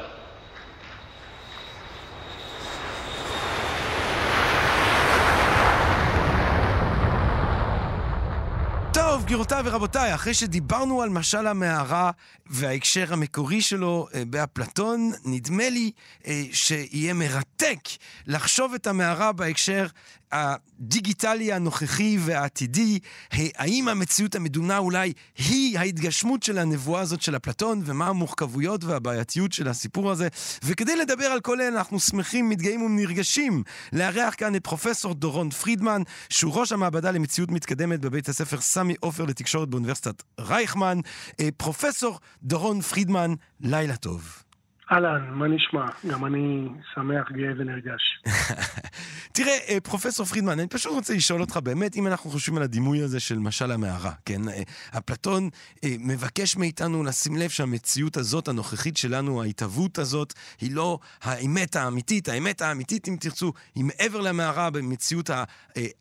גבירותיי 9.32 9.62
ורבותיי, 9.64 10.14
אחרי 10.14 10.34
שדיברנו 10.34 11.02
על 11.02 11.08
משל 11.08 11.46
המערה 11.46 12.10
וההקשר 12.46 13.12
המקורי 13.12 13.60
שלו 13.60 14.08
אה, 14.14 14.22
באפלטון, 14.24 15.12
נדמה 15.24 15.68
לי 15.68 15.90
אה, 16.26 16.42
שיהיה 16.52 17.14
מרתק 17.14 17.78
לחשוב 18.26 18.74
את 18.74 18.86
המערה 18.86 19.32
בהקשר 19.32 19.86
הדיגיטלי 20.32 21.52
הנוכחי 21.52 22.18
והעתידי, 22.20 22.98
האם 23.32 23.88
המציאות 23.88 24.34
המדומה 24.34 24.78
אולי 24.78 25.12
היא 25.38 25.78
ההתגשמות 25.78 26.42
של 26.42 26.58
הנבואה 26.58 27.00
הזאת 27.00 27.22
של 27.22 27.36
אפלטון, 27.36 27.82
ומה 27.84 28.06
המורכבויות 28.06 28.84
והבעייתיות 28.84 29.52
של 29.52 29.68
הסיפור 29.68 30.10
הזה. 30.10 30.28
וכדי 30.64 30.96
לדבר 30.96 31.24
על 31.24 31.40
כל 31.40 31.60
אלה 31.60 31.78
אנחנו 31.78 32.00
שמחים, 32.00 32.48
מתגאים 32.48 32.82
ונרגשים 32.82 33.62
לארח 33.92 34.34
כאן 34.34 34.54
את 34.54 34.64
פרופסור 34.64 35.14
דורון 35.14 35.50
פרידמן, 35.50 36.02
שהוא 36.28 36.60
ראש 36.60 36.72
המעבדה 36.72 37.10
למציאות 37.10 37.50
מתקדמת 37.50 38.00
בבית 38.00 38.28
הספר 38.28 38.60
סמי 38.60 38.94
עופר 39.00 39.24
לתקשורת 39.24 39.68
באוניברסיטת 39.68 40.22
רייכמן. 40.40 40.98
אה, 41.40 41.48
פרופסור 41.56 42.18
דורון 42.42 42.80
פרידמן, 42.80 43.34
לילה 43.60 43.96
טוב. 43.96 44.42
אהלן, 44.92 45.30
מה 45.30 45.48
נשמע? 45.48 45.86
גם 46.08 46.24
אני 46.24 46.68
שמח, 46.94 47.32
גאה 47.32 47.52
ונרגש. 47.58 48.02
תראה, 49.36 49.58
אה, 49.68 49.80
פרופסור 49.82 50.26
פרידמן, 50.26 50.60
אני 50.60 50.68
פשוט 50.68 50.92
רוצה 50.92 51.14
לשאול 51.14 51.40
אותך 51.40 51.56
באמת, 51.56 51.96
אם 51.96 52.06
אנחנו 52.06 52.30
חושבים 52.30 52.56
על 52.56 52.62
הדימוי 52.62 53.02
הזה 53.02 53.20
של 53.20 53.38
משל 53.38 53.72
המערה, 53.72 54.12
כן? 54.24 54.48
אה, 54.48 54.62
אפלטון 54.98 55.48
אה, 55.84 55.94
מבקש 55.98 56.56
מאיתנו 56.56 57.04
לשים 57.04 57.36
לב 57.36 57.50
שהמציאות 57.50 58.16
הזאת, 58.16 58.48
הנוכחית 58.48 58.96
שלנו, 58.96 59.42
ההתהוות 59.42 59.98
הזאת, 59.98 60.32
היא 60.60 60.74
לא 60.74 60.98
האמת 61.22 61.76
האמיתית. 61.76 62.28
האמת 62.28 62.62
האמיתית, 62.62 63.08
אם 63.08 63.16
תרצו, 63.20 63.52
היא 63.74 63.84
מעבר 63.84 64.20
למערה 64.20 64.70
במציאות 64.70 65.30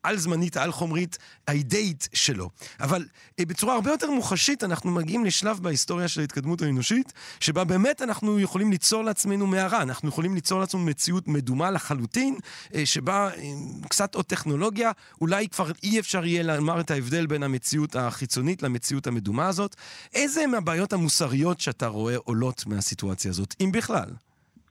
העל-זמנית, 0.03 0.57
העל-חומרית, 0.57 1.17
האידאית 1.47 2.09
שלו. 2.13 2.49
אבל 2.79 3.05
בצורה 3.41 3.75
הרבה 3.75 3.91
יותר 3.91 4.11
מוחשית, 4.11 4.63
אנחנו 4.63 4.91
מגיעים 4.91 5.25
לשלב 5.25 5.59
בהיסטוריה 5.61 6.07
של 6.07 6.21
ההתקדמות 6.21 6.61
האנושית, 6.61 7.13
שבה 7.39 7.63
באמת 7.63 8.01
אנחנו 8.01 8.39
יכולים 8.39 8.71
ליצור 8.81 9.03
לעצמנו 9.03 9.47
מערה, 9.47 9.81
אנחנו 9.81 10.09
יכולים 10.09 10.35
ליצור 10.35 10.59
לעצמנו 10.59 10.85
מציאות 10.85 11.27
מדומה 11.27 11.71
לחלוטין, 11.71 12.35
אה, 12.75 12.85
שבה 12.85 13.27
אה, 13.27 13.31
קצת 13.89 14.15
עוד 14.15 14.25
טכנולוגיה, 14.25 14.91
אולי 15.21 15.47
כבר 15.49 15.65
אי 15.83 15.99
אפשר 15.99 16.25
יהיה 16.25 16.43
לומר 16.43 16.79
את 16.79 16.91
ההבדל 16.91 17.25
בין 17.25 17.43
המציאות 17.43 17.95
החיצונית 17.95 18.63
למציאות 18.63 19.07
המדומה 19.07 19.47
הזאת. 19.47 19.75
איזה 20.15 20.47
מהבעיות 20.47 20.93
המוסריות 20.93 21.59
שאתה 21.59 21.87
רואה 21.87 22.15
עולות 22.17 22.63
מהסיטואציה 22.67 23.31
הזאת, 23.31 23.55
אם 23.61 23.71
בכלל? 23.73 24.09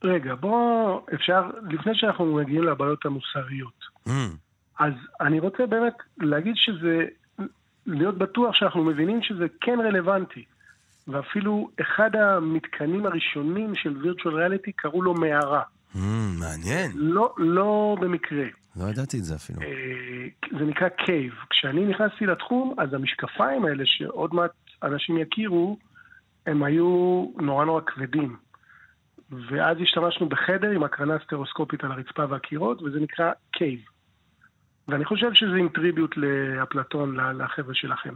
רגע, 0.05 0.35
בוא, 0.35 1.01
אפשר, 1.15 1.51
לפני 1.71 1.93
שאנחנו 1.95 2.35
מגיעים 2.35 2.65
לבעיות 2.65 3.07
המוסריות, 3.07 3.81
mm. 4.09 4.11
אז 4.79 4.93
אני 5.21 5.41
רוצה 5.41 5.67
באמת 5.67 5.97
להגיד 6.19 6.55
שזה, 6.57 7.05
להיות 7.87 8.19
בטוח 8.19 8.55
שאנחנו 8.55 8.85
מבינים 8.85 9.23
שזה 9.23 9.47
כן 9.61 9.79
רלוונטי. 9.81 10.45
ואפילו 11.13 11.71
אחד 11.81 12.17
המתקנים 12.17 13.07
הראשונים 13.07 13.75
של 13.75 13.97
וירטואל 13.97 14.35
ריאליטי 14.35 14.73
קראו 14.73 15.03
לו 15.03 15.15
מערה. 15.15 15.63
Mm, 15.95 15.99
מעניין. 16.41 16.91
לא, 16.95 17.35
לא 17.39 17.97
במקרה. 18.01 18.45
לא 18.77 18.85
ידעתי 18.85 19.19
את 19.19 19.25
זה 19.25 19.35
אפילו. 19.35 19.61
אה, 19.63 19.69
זה 20.59 20.65
נקרא 20.65 20.89
קייב. 20.89 21.33
כשאני 21.51 21.87
נכנסתי 21.87 22.27
לתחום, 22.27 22.75
אז 22.79 22.95
המשקפיים 22.95 23.65
האלה, 23.65 23.83
שעוד 23.87 24.35
מעט 24.35 24.51
אנשים 24.83 25.19
יכירו, 25.19 25.79
הם 26.47 26.63
היו 26.63 27.27
נורא 27.37 27.65
נורא 27.65 27.81
כבדים. 27.87 28.37
ואז 29.31 29.77
השתמשנו 29.83 30.29
בחדר 30.29 30.71
עם 30.71 30.83
הקרנה 30.83 31.19
סטריאוסקופית 31.25 31.85
על 31.85 31.93
הרצפה 31.93 32.25
והקירות, 32.29 32.83
וזה 32.83 33.01
נקרא 33.01 33.33
CAVE. 33.51 33.81
ואני 34.89 35.05
חושב 35.05 35.35
שזה 35.35 35.57
עם 35.57 35.69
tribute 35.69 36.17
לאפלטון, 36.17 37.17
לחבר'ה 37.39 37.75
שלכם. 37.75 38.15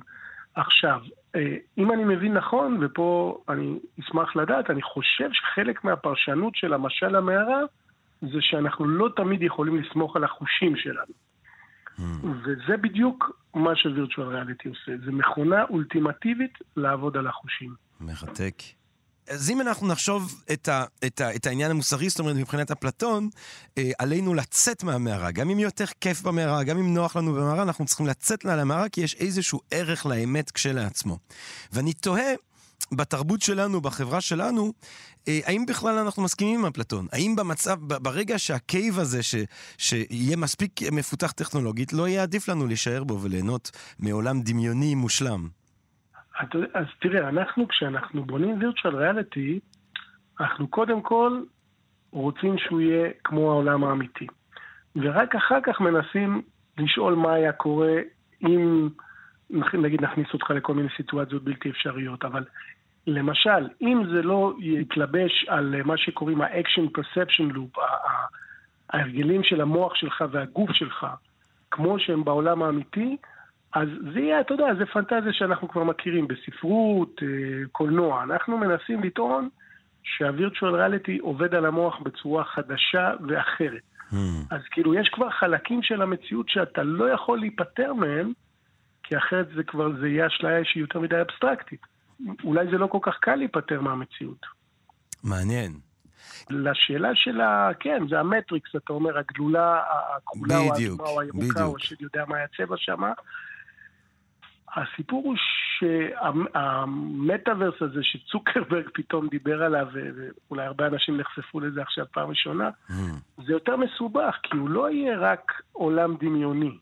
עכשיו, 0.55 1.01
אם 1.79 1.93
אני 1.93 2.05
מבין 2.05 2.35
נכון, 2.35 2.79
ופה 2.81 3.39
אני 3.49 3.79
אשמח 4.01 4.37
לדעת, 4.37 4.71
אני 4.71 4.83
חושב 4.83 5.29
שחלק 5.33 5.85
מהפרשנות 5.85 6.57
של 6.57 6.75
המשל 6.75 7.17
המערה 7.17 7.61
זה 8.21 8.39
שאנחנו 8.41 8.89
לא 8.89 9.09
תמיד 9.17 9.43
יכולים 9.43 9.77
לסמוך 9.77 10.17
על 10.17 10.25
החושים 10.25 10.77
שלנו. 10.77 11.13
Mm. 11.99 12.03
וזה 12.43 12.77
בדיוק 12.77 13.41
מה 13.55 13.77
ש 13.77 13.88
virtual 13.88 14.29
reality 14.29 14.69
עושה. 14.69 14.93
זה 15.05 15.13
מכונה 15.13 15.65
אולטימטיבית 15.71 16.59
לעבוד 16.77 17.17
על 17.17 17.27
החושים. 17.27 17.75
מרתק. 18.01 18.55
אז 19.29 19.51
אם 19.51 19.61
אנחנו 19.61 19.87
נחשוב 19.87 20.43
את, 20.53 20.69
ה, 20.69 20.85
את, 21.07 21.21
ה, 21.21 21.35
את 21.35 21.47
העניין 21.47 21.71
המוסרי, 21.71 22.09
זאת 22.09 22.19
אומרת, 22.19 22.37
מבחינת 22.37 22.71
אפלטון, 22.71 23.29
אה, 23.79 23.91
עלינו 23.99 24.35
לצאת 24.35 24.83
מהמערה. 24.83 25.31
גם 25.31 25.51
אם 25.51 25.59
יותר 25.59 25.85
כיף 26.01 26.23
במערה, 26.23 26.65
גם 26.65 26.79
אם 26.79 26.95
נוח 26.95 27.17
לנו 27.17 27.33
במערה, 27.33 27.63
אנחנו 27.63 27.85
צריכים 27.85 28.07
לצאת 28.07 28.45
מהמערה, 28.45 28.89
כי 28.89 29.01
יש 29.01 29.15
איזשהו 29.15 29.61
ערך 29.71 30.07
לאמת 30.07 30.51
כשלעצמו. 30.51 31.19
ואני 31.73 31.93
תוהה, 31.93 32.33
בתרבות 32.93 33.43
שלנו, 33.43 33.81
בחברה 33.81 34.21
שלנו, 34.21 34.73
אה, 35.29 35.41
האם 35.45 35.67
בכלל 35.67 35.99
אנחנו 35.99 36.23
מסכימים 36.23 36.61
עם 36.61 36.67
אפלטון? 36.67 37.07
האם 37.13 37.37
במצב, 37.37 37.77
ברגע 37.81 38.39
שהקייב 38.39 38.99
הזה, 38.99 39.23
ש, 39.23 39.35
שיהיה 39.79 40.37
מספיק 40.37 40.83
מפותח 40.93 41.33
טכנולוגית, 41.33 41.93
לא 41.93 42.09
יהיה 42.09 42.23
עדיף 42.23 42.49
לנו 42.49 42.67
להישאר 42.67 43.05
בו 43.05 43.21
וליהנות 43.23 43.71
מעולם 43.99 44.43
דמיוני 44.43 44.95
מושלם? 44.95 45.49
אז 46.75 46.87
תראה, 46.99 47.29
אנחנו, 47.29 47.69
כשאנחנו 47.69 48.25
בונים 48.25 48.59
וירטואל 48.61 48.97
ריאליטי, 48.97 49.61
אנחנו 50.41 50.69
קודם 50.69 51.03
כל 51.03 51.43
רוצים 52.11 52.59
שהוא 52.59 52.81
יהיה 52.81 53.11
כמו 53.25 53.51
העולם 53.51 53.85
האמיתי. 53.85 54.27
ורק 54.97 55.35
אחר 55.35 55.59
כך 55.63 55.81
מנסים 55.81 56.43
לשאול 56.79 57.15
מה 57.15 57.33
היה 57.33 57.53
קורה 57.53 57.97
אם, 58.43 58.89
נגיד, 59.75 60.05
נכניס 60.05 60.27
אותך 60.33 60.51
לכל 60.51 60.75
מיני 60.75 60.89
סיטואציות 60.97 61.45
בלתי 61.45 61.71
אפשריות. 61.71 62.25
אבל 62.25 62.45
למשל, 63.07 63.69
אם 63.83 64.03
זה 64.13 64.23
לא 64.23 64.55
יתלבש 64.59 65.45
על 65.49 65.83
מה 65.85 65.97
שקוראים 65.97 66.41
ה-action 66.41 66.99
perception 66.99 67.55
loop, 67.55 67.81
ההרגלים 68.91 69.43
של 69.43 69.61
המוח 69.61 69.95
שלך 69.95 70.25
והגוף 70.31 70.71
שלך, 70.73 71.07
כמו 71.71 71.99
שהם 71.99 72.25
בעולם 72.25 72.63
האמיתי, 72.63 73.17
אז 73.75 73.89
זה 74.13 74.21
יהיה, 74.21 74.41
אתה 74.41 74.55
יודע, 74.55 74.75
זה 74.79 74.87
פנטזיה 74.87 75.33
שאנחנו 75.33 75.69
כבר 75.69 75.85
מכירים 75.85 76.29
בספרות, 76.29 77.21
אה, 77.23 77.29
קולנוע. 77.73 78.23
אנחנו 78.23 78.59
מנסים 78.59 79.03
לטעון 79.03 79.49
שהווירטואל 80.03 80.75
ריאליטי 80.75 81.19
עובד 81.19 81.55
על 81.55 81.67
המוח 81.67 82.01
בצורה 82.03 82.45
חדשה 82.45 83.11
ואחרת. 83.29 83.83
Hmm. 84.11 84.15
אז 84.51 84.61
כאילו, 84.71 84.95
יש 84.95 85.09
כבר 85.09 85.31
חלקים 85.31 85.83
של 85.83 86.03
המציאות 86.03 86.49
שאתה 86.49 86.83
לא 86.83 87.11
יכול 87.11 87.39
להיפטר 87.39 87.95
מהם, 87.95 88.33
כי 89.03 89.17
אחרת 89.17 89.49
זה 89.57 89.63
כבר, 89.63 89.89
זה 90.01 90.09
יהיה 90.09 90.27
אשליה 90.27 90.65
שהיא 90.65 90.81
יותר 90.81 91.01
מדי 91.01 91.21
אבסטרקטית. 91.21 91.81
אולי 92.45 92.67
זה 92.71 92.79
לא 92.79 92.87
כל 92.87 92.99
כך 93.03 93.17
קל 93.21 93.35
להיפטר 93.35 93.81
מהמציאות. 93.81 94.47
מעניין. 95.25 95.73
לשאלה 96.51 97.11
של 97.15 97.41
ה... 97.41 97.71
כן, 97.81 98.03
זה 98.11 98.21
המטריקס, 98.21 98.77
אתה 98.77 98.93
אומר, 98.93 99.19
הגלולה 99.19 99.81
הכחולה 100.17 100.59
או 100.59 100.75
האדומה 100.75 101.05
או 101.05 101.21
הירוקה, 101.21 101.65
או 101.65 101.77
השד 101.77 102.03
יודע 102.03 102.25
מה 102.29 102.37
הצבע 102.43 102.77
שמה. 102.79 103.13
הסיפור 104.77 105.23
הוא 105.25 105.37
שהמטאוורס 106.59 107.83
הזה 107.83 108.01
שצוקרברג 108.03 108.89
פתאום 108.95 109.29
דיבר 109.29 109.63
עליו, 109.63 109.87
ואולי 109.93 110.67
הרבה 110.67 110.87
אנשים 110.87 111.17
נחשפו 111.17 111.61
לזה 111.61 111.83
עכשיו 111.83 112.05
פעם 112.13 112.29
ראשונה, 112.29 112.71
mm. 112.91 112.93
זה 113.47 113.53
יותר 113.53 113.77
מסובך, 113.77 114.37
כי 114.43 114.57
הוא 114.57 114.69
לא 114.69 114.91
יהיה 114.91 115.19
רק 115.19 115.53
עולם 115.73 116.17
דמיוני. 116.21 116.79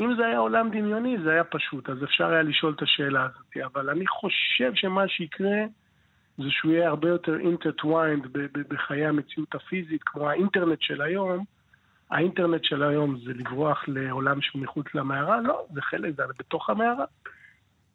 אם 0.00 0.14
זה 0.16 0.26
היה 0.26 0.38
עולם 0.38 0.70
דמיוני, 0.70 1.16
זה 1.24 1.30
היה 1.30 1.44
פשוט, 1.44 1.90
אז 1.90 2.04
אפשר 2.04 2.30
היה 2.30 2.42
לשאול 2.42 2.74
את 2.76 2.82
השאלה 2.82 3.24
הזאת. 3.24 3.56
אבל 3.64 3.90
אני 3.90 4.06
חושב 4.06 4.72
שמה 4.74 5.08
שיקרה 5.08 5.64
זה 6.38 6.50
שהוא 6.50 6.72
יהיה 6.72 6.88
הרבה 6.88 7.08
יותר 7.08 7.38
intertwined 7.38 8.26
בחיי 8.68 9.06
המציאות 9.06 9.54
הפיזית, 9.54 10.02
כמו 10.02 10.28
האינטרנט 10.28 10.82
של 10.82 11.02
היום, 11.02 11.44
האינטרנט 12.10 12.64
של 12.64 12.82
היום 12.82 13.18
זה 13.24 13.32
לברוח 13.34 13.84
לעולם 13.88 14.40
שהוא 14.40 14.62
מחוץ 14.62 14.86
למערה? 14.94 15.40
לא, 15.40 15.66
זה 15.74 15.82
חלק, 15.82 16.16
זה 16.16 16.22
בתוך 16.38 16.70
המערה. 16.70 17.04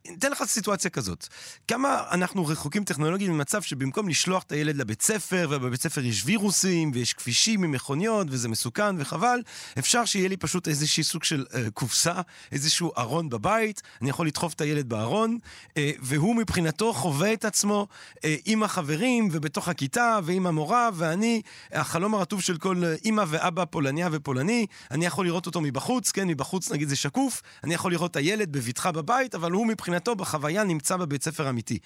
ניתן 0.07 0.31
לך 0.31 0.43
סיטואציה 0.43 0.91
כזאת. 0.91 1.27
כמה 1.67 2.03
אנחנו 2.11 2.45
רחוקים 2.45 2.83
טכנולוגית 2.83 3.29
ממצב 3.29 3.61
שבמקום 3.61 4.09
לשלוח 4.09 4.43
את 4.43 4.51
הילד 4.51 4.75
לבית 4.75 5.01
ספר, 5.01 5.47
ובבית 5.49 5.81
ספר 5.81 6.01
יש 6.01 6.23
וירוסים, 6.25 6.91
ויש 6.93 7.13
כבישים 7.13 7.63
עם 7.63 7.71
מכוניות, 7.71 8.27
וזה 8.29 8.49
מסוכן 8.49 8.95
וחבל, 8.99 9.39
אפשר 9.79 10.05
שיהיה 10.05 10.29
לי 10.29 10.37
פשוט 10.37 10.67
איזשהי 10.67 11.03
סוג 11.03 11.23
של 11.23 11.45
אה, 11.53 11.69
קופסה, 11.73 12.13
איזשהו 12.51 12.91
ארון 12.97 13.29
בבית, 13.29 13.81
אני 14.01 14.09
יכול 14.09 14.27
לדחוף 14.27 14.53
את 14.53 14.61
הילד 14.61 14.89
בארון, 14.89 15.37
אה, 15.77 15.91
והוא 15.99 16.35
מבחינתו 16.35 16.93
חווה 16.93 17.33
את 17.33 17.45
עצמו 17.45 17.87
אה, 18.25 18.35
עם 18.45 18.63
החברים, 18.63 19.29
ובתוך 19.31 19.67
הכיתה, 19.67 20.19
ועם 20.23 20.47
המורה, 20.47 20.89
ואני, 20.93 21.41
החלום 21.71 22.15
הרטוב 22.15 22.41
של 22.41 22.57
כל 22.57 22.83
אימא 23.05 23.23
ואבא 23.27 23.65
פולניה 23.65 24.09
ופולני, 24.11 24.65
אני 24.91 25.05
יכול 25.05 25.25
לראות 25.25 25.45
אותו 25.45 25.61
מבחוץ, 25.61 26.11
כן, 26.11 26.27
מבחוץ 26.27 26.71
נגיד 26.71 26.89
זה 26.89 26.95
שקוף, 26.95 27.41
אני 27.63 27.73
יכול 27.73 27.91
לראות 27.91 28.11
את 28.11 28.15
הילד 28.15 28.51
בבטחה 28.51 28.91
בבית, 28.91 29.35
אבל 29.35 29.51
הוא 29.51 29.67
מבחינתו... 29.67 29.92
מבחינתו 29.93 30.15
בחוויה 30.15 30.63
נמצא 30.63 30.97
בבית 30.97 31.21
ספר 31.21 31.49
אמיתי. 31.49 31.79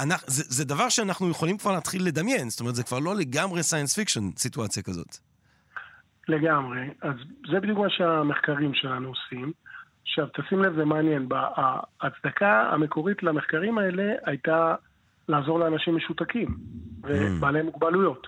אנחנו, 0.00 0.26
זה, 0.30 0.42
זה 0.46 0.64
דבר 0.64 0.88
שאנחנו 0.88 1.30
יכולים 1.30 1.58
כבר 1.58 1.72
להתחיל 1.72 2.06
לדמיין, 2.06 2.50
זאת 2.50 2.60
אומרת, 2.60 2.74
זה 2.74 2.82
כבר 2.82 2.98
לא 2.98 3.14
לגמרי 3.14 3.62
science 3.62 3.94
fiction, 3.94 4.30
סיטואציה 4.36 4.82
כזאת. 4.82 5.16
לגמרי. 6.28 6.80
אז 7.02 7.14
זה 7.50 7.60
בדיוק 7.60 7.78
מה 7.78 7.90
שהמחקרים 7.90 8.74
שלנו 8.74 9.08
עושים. 9.08 9.52
עכשיו, 10.02 10.26
תשים 10.26 10.62
לב, 10.62 10.74
זה 10.76 10.84
מעניין. 10.84 11.28
ההצדקה 12.00 12.70
המקורית 12.72 13.22
למחקרים 13.22 13.78
האלה 13.78 14.12
הייתה 14.26 14.74
לעזור 15.28 15.58
לאנשים 15.58 15.96
משותקים 15.96 16.56
ובעלי 17.02 17.60
mm. 17.60 17.62
מוגבלויות. 17.62 18.26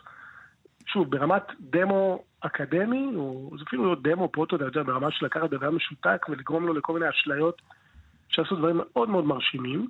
שוב, 0.86 1.10
ברמת 1.10 1.42
דמו 1.60 2.24
אקדמי, 2.40 3.12
או 3.16 3.50
זה 3.58 3.64
אפילו 3.68 3.84
לא 3.84 3.96
דמו 4.02 4.28
פרוטו, 4.28 4.56
אתה 4.56 4.64
יודע, 4.64 4.82
ברמה 4.82 5.10
של 5.10 5.26
לקחת 5.26 5.50
בן 5.50 5.56
אדם 5.56 5.76
משותק 5.76 6.26
ולגרום 6.28 6.66
לו 6.66 6.74
לכל 6.74 6.92
מיני 6.92 7.10
אשליות 7.10 7.62
לעשות 8.38 8.58
דברים 8.58 8.76
מאוד 8.76 9.08
מאוד 9.08 9.24
מרשימים. 9.24 9.86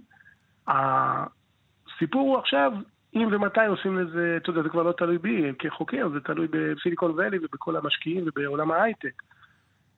הסיפור 0.69 2.29
הוא 2.29 2.39
עכשיו, 2.39 2.73
אם 3.15 3.29
ומתי 3.33 3.67
עושים 3.67 3.99
לזה, 3.99 4.35
אתה 4.37 4.51
יודע, 4.51 4.63
זה 4.63 4.69
כבר 4.69 4.83
לא 4.83 4.93
תלוי 4.93 5.19
בי 5.19 5.53
כחוקר, 5.59 6.09
זה 6.09 6.21
תלוי 6.21 6.49
בסיליקון 6.51 7.11
ואלי 7.17 7.39
ובכל 7.43 7.77
המשקיעים 7.77 8.25
ובעולם 8.27 8.71
ההייטק. 8.71 9.23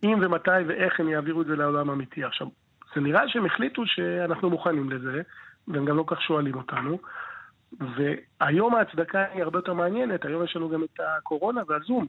אם 0.02 0.18
ומתי 0.22 0.50
ואיך 0.66 1.00
הם 1.00 1.08
יעבירו 1.08 1.42
את 1.42 1.46
זה 1.46 1.56
לעולם 1.56 1.90
האמיתי. 1.90 2.24
עכשיו, 2.24 2.46
זה 2.94 3.00
נראה 3.00 3.28
שהם 3.28 3.46
החליטו 3.46 3.82
שאנחנו 3.86 4.50
מוכנים 4.50 4.90
לזה, 4.90 5.22
והם 5.68 5.84
גם 5.84 5.96
לא 5.96 6.04
כך 6.06 6.22
שואלים 6.22 6.54
אותנו. 6.54 6.98
והיום 7.80 8.74
ההצדקה 8.74 9.24
היא 9.32 9.42
הרבה 9.42 9.58
יותר 9.58 9.74
מעניינת, 9.74 10.24
היום 10.24 10.44
יש 10.44 10.56
לנו 10.56 10.68
גם 10.68 10.82
את 10.82 11.00
הקורונה 11.00 11.62
והזום. 11.68 12.06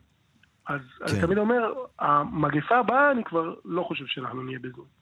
אז 0.68 0.82
כן. 1.00 1.06
אני 1.12 1.22
תמיד 1.22 1.38
אומר, 1.38 1.74
המגפה 2.00 2.78
הבאה, 2.78 3.12
אני 3.12 3.24
כבר 3.24 3.54
לא 3.66 3.84
חושב 3.84 4.06
שאנחנו 4.06 4.44
נהיה 4.44 4.60
בזום. 4.60 4.99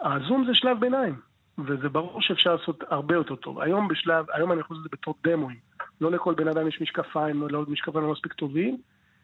הזום 0.00 0.44
זה 0.46 0.54
שלב 0.54 0.80
ביניים, 0.80 1.20
וזה 1.58 1.88
ברור 1.88 2.20
שאפשר 2.20 2.54
לעשות 2.56 2.84
הרבה 2.88 3.14
יותר 3.14 3.36
טוב. 3.36 3.60
היום 3.60 3.88
בשלב, 3.88 4.26
היום 4.32 4.52
אני 4.52 4.60
יכול 4.60 4.76
לעשות 4.76 4.86
את 4.86 4.90
זה 4.90 4.96
בתור 4.96 5.14
דמוים. 5.24 5.56
לא 6.00 6.10
לכל 6.10 6.34
בן 6.34 6.48
אדם 6.48 6.68
יש 6.68 6.80
משקפיים, 6.80 7.48
לא 7.48 7.64
משקפיים 7.68 8.04
לא 8.04 8.12
מספיק 8.12 8.32
טובים. 8.32 8.76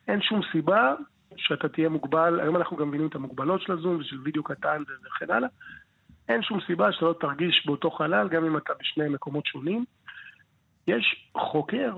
אין 0.08 0.22
שום 0.22 0.40
סיבה 0.52 0.94
שאתה 1.36 1.68
תהיה 1.68 1.88
מוגבל, 1.88 2.40
היום 2.40 2.56
אנחנו 2.56 2.76
גם 2.76 2.88
מבינים 2.88 3.06
את 3.06 3.14
המוגבלות 3.14 3.62
של 3.62 3.72
הזום 3.72 3.96
ושל 3.96 4.20
וידאו 4.20 4.42
קטן 4.42 4.82
וכן 5.06 5.30
הלאה. 5.30 5.48
אין 6.28 6.42
שום 6.42 6.58
סיבה 6.66 6.92
שאתה 6.92 7.04
לא 7.04 7.14
תרגיש 7.20 7.66
באותו 7.66 7.90
חלל, 7.90 8.28
גם 8.28 8.44
אם 8.44 8.56
אתה 8.56 8.72
בשני 8.80 9.08
מקומות 9.08 9.46
שונים. 9.46 9.84
יש 10.86 11.30
חוקר 11.36 11.94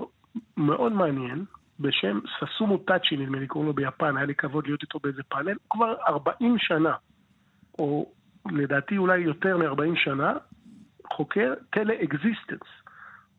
מאוד 0.57 0.91
מעניין, 0.91 1.45
בשם 1.79 2.19
סוסומו 2.39 2.77
טאצ'י, 2.77 3.17
נדמה 3.17 3.39
לי, 3.39 3.47
קוראים 3.47 3.67
לו 3.67 3.73
ביפן, 3.73 4.17
היה 4.17 4.25
לי 4.25 4.35
כבוד 4.35 4.67
להיות 4.67 4.81
איתו 4.81 4.99
באיזה 4.99 5.23
פאנל, 5.23 5.51
הוא 5.51 5.69
כבר 5.69 5.95
40 6.07 6.55
שנה, 6.57 6.93
או 7.79 8.11
לדעתי 8.45 8.97
אולי 8.97 9.19
יותר 9.19 9.57
מ-40 9.57 9.95
שנה, 9.95 10.33
חוקר 11.13 11.53
tele-existence. 11.69 12.69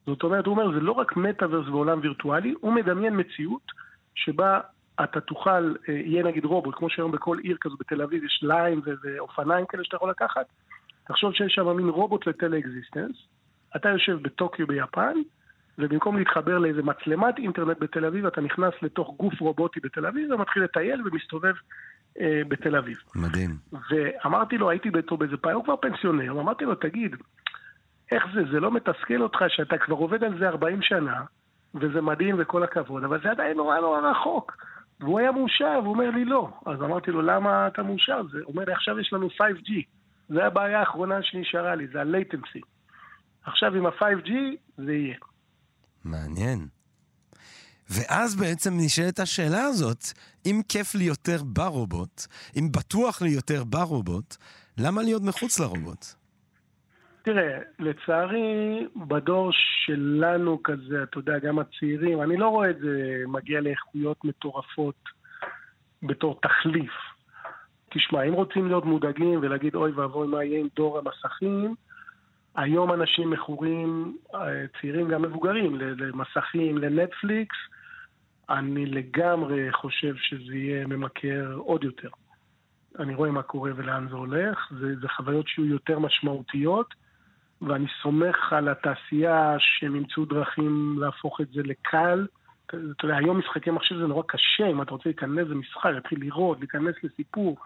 זאת 0.07 0.23
אומרת, 0.23 0.47
הוא 0.47 0.53
אומר, 0.53 0.73
זה 0.73 0.81
לא 0.81 0.93
רק 0.93 1.17
מטאוורס 1.17 1.69
ועולם 1.69 2.01
וירטואלי, 2.03 2.55
הוא 2.61 2.73
מדמיין 2.73 3.21
מציאות 3.21 3.73
שבה 4.15 4.61
אתה 5.05 5.21
תוכל, 5.21 5.75
אה, 5.89 5.95
יהיה 5.95 6.23
נגיד 6.25 6.45
רובוט, 6.45 6.75
כמו 6.75 6.91
שהיום 6.91 7.13
בכל 7.13 7.39
עיר 7.39 7.57
כזו 7.61 7.77
בתל 7.81 8.03
אביב 8.03 8.25
יש 8.25 8.41
ליים 8.43 8.81
ואופניים 9.03 9.67
כאלה 9.67 9.85
שאתה 9.85 9.97
יכול 9.97 10.11
לקחת, 10.11 10.47
תחשוב 11.05 11.33
שיש 11.33 11.55
שם 11.55 11.77
מין 11.77 11.89
רובוט 11.89 12.27
ל 12.27 12.32
tele-existence, 12.32 13.17
אתה 13.77 13.89
יושב 13.89 14.19
בטוקיו 14.23 14.67
ביפן, 14.67 15.15
ובמקום 15.79 16.19
להתחבר 16.19 16.59
לאיזה 16.59 16.83
מצלמת 16.83 17.39
אינטרנט 17.39 17.79
בתל 17.81 18.05
אביב, 18.05 18.27
אתה 18.27 18.41
נכנס 18.41 18.75
לתוך 18.83 19.17
גוף 19.17 19.41
רובוטי 19.41 19.81
בתל 19.81 20.07
אביב 20.07 20.31
ומתחיל 20.31 20.63
לטייל 20.63 21.03
ומסתובב 21.05 21.55
אה, 22.21 22.43
בתל 22.49 22.77
אביב. 22.77 22.97
מדהים. 23.15 23.57
ואמרתי 23.91 24.59
לו, 24.59 24.71
הייתי 24.71 24.89
איתו 24.97 25.17
באיזה 25.17 25.37
פאנל, 25.37 25.55
הוא 25.55 25.65
כבר 25.65 25.77
פנסיונר, 25.77 26.41
אמרתי 26.41 26.65
לו, 26.65 26.75
תגיד, 26.75 27.17
איך 28.13 28.25
זה, 28.35 28.41
זה 28.53 28.61
לא 28.61 28.71
מתסכל 28.71 29.23
אותך 29.23 29.39
שאתה 29.49 29.79
כבר 29.79 29.97
עובד 29.97 30.25
על 30.25 30.39
זה 30.39 30.49
40 30.49 30.83
שנה, 30.83 31.21
וזה 31.75 32.01
מדהים 32.01 32.37
וכל 32.39 32.63
הכבוד, 32.63 33.05
אבל 33.05 33.23
זה 33.23 33.31
עדיין 33.31 33.57
נורא 33.57 33.81
נורא 33.81 34.11
רחוק. 34.11 34.57
והוא 35.01 35.19
היה 35.19 35.33
מאושר, 35.33 35.81
והוא 35.83 35.95
אומר 35.95 36.11
לי 36.11 36.25
לא. 36.25 36.51
אז 36.67 36.83
אמרתי 36.83 37.11
לו, 37.11 37.23
למה 37.23 37.67
אתה 37.67 37.83
מאושר? 37.83 38.21
הוא 38.33 38.41
אומר 38.47 38.65
לי, 38.65 38.73
עכשיו 38.73 38.99
יש 38.99 39.13
לנו 39.13 39.29
5G. 39.29 39.73
זה 40.29 40.45
הבעיה 40.45 40.81
האחרונה 40.81 41.23
שנשארה 41.23 41.75
לי, 41.75 41.87
זה 41.87 42.01
ה-latency. 42.01 42.61
עכשיו 43.45 43.75
עם 43.75 43.87
ה-5G 43.87 44.31
זה 44.77 44.93
יהיה. 44.93 45.17
מעניין. 46.05 46.59
ואז 47.95 48.37
בעצם 48.41 48.71
נשאלת 48.77 49.19
השאלה 49.19 49.65
הזאת, 49.65 50.05
אם 50.47 50.61
כיף 50.69 50.95
לי 50.95 51.05
יותר 51.05 51.43
ברובוט, 51.43 52.23
אם 52.59 52.69
בטוח 52.73 53.23
לי 53.23 53.31
יותר 53.31 53.65
ברובוט, 53.65 54.37
למה 54.79 55.03
להיות 55.03 55.23
מחוץ 55.23 55.61
לרובוט? 55.61 56.05
תראה, 57.23 57.59
לצערי, 57.79 58.87
בדור 58.97 59.51
שלנו 59.53 60.63
כזה, 60.63 61.03
אתה 61.03 61.19
יודע, 61.19 61.39
גם 61.39 61.59
הצעירים, 61.59 62.23
אני 62.23 62.37
לא 62.37 62.49
רואה 62.49 62.71
את 62.71 62.79
זה 62.79 63.23
מגיע 63.27 63.61
לאיכויות 63.61 64.25
מטורפות 64.25 65.05
בתור 66.03 66.41
תחליף. 66.43 66.93
תשמע, 67.91 68.23
אם 68.23 68.33
רוצים 68.33 68.67
להיות 68.67 68.85
מודאגים 68.85 69.39
ולהגיד 69.43 69.75
אוי 69.75 69.93
ואבוי 69.93 70.29
מה 70.29 70.45
יהיה 70.45 70.61
עם 70.61 70.69
דור 70.77 70.99
המסכים, 70.99 71.75
היום 72.55 72.93
אנשים 72.93 73.31
מכורים, 73.31 74.17
אה, 74.35 74.65
צעירים 74.81 75.09
גם 75.09 75.23
מבוגרים, 75.23 75.77
למסכים, 75.81 76.79
לנטפליקס, 76.79 77.57
אני 78.53 78.87
לגמרי 78.87 79.73
חושב 79.73 80.15
שזה 80.17 80.55
יהיה 80.55 80.87
ממכר 80.87 81.55
עוד 81.57 81.85
יותר. 81.85 82.09
אני 82.99 83.15
רואה 83.15 83.31
מה 83.31 83.43
קורה 83.43 83.71
ולאן 83.77 84.07
זה 84.11 84.15
הולך, 84.15 84.73
זה, 84.81 84.95
זה 85.01 85.09
חוויות 85.09 85.49
שיהיו 85.49 85.67
יותר 85.67 85.99
משמעותיות, 85.99 86.95
ואני 87.63 87.87
סומך 88.03 88.53
על 88.53 88.69
התעשייה 88.69 89.57
שהם 89.59 89.97
ימצאו 89.97 90.25
דרכים 90.25 90.97
להפוך 91.01 91.41
את 91.41 91.49
זה 91.49 91.63
לקל. 91.65 92.27
אתה 92.67 92.77
יודע, 93.03 93.17
היום 93.17 93.39
משחקי 93.39 93.71
מחשב 93.71 93.97
זה 93.97 94.07
נורא 94.07 94.23
קשה, 94.29 94.67
אם 94.67 94.83
אתה 94.83 94.91
רוצה 94.91 95.09
להיכנס 95.09 95.49
למשחק, 95.49 95.91
להתחיל 95.95 96.21
לראות, 96.21 96.59
להיכנס 96.59 96.95
לסיפור. 97.03 97.57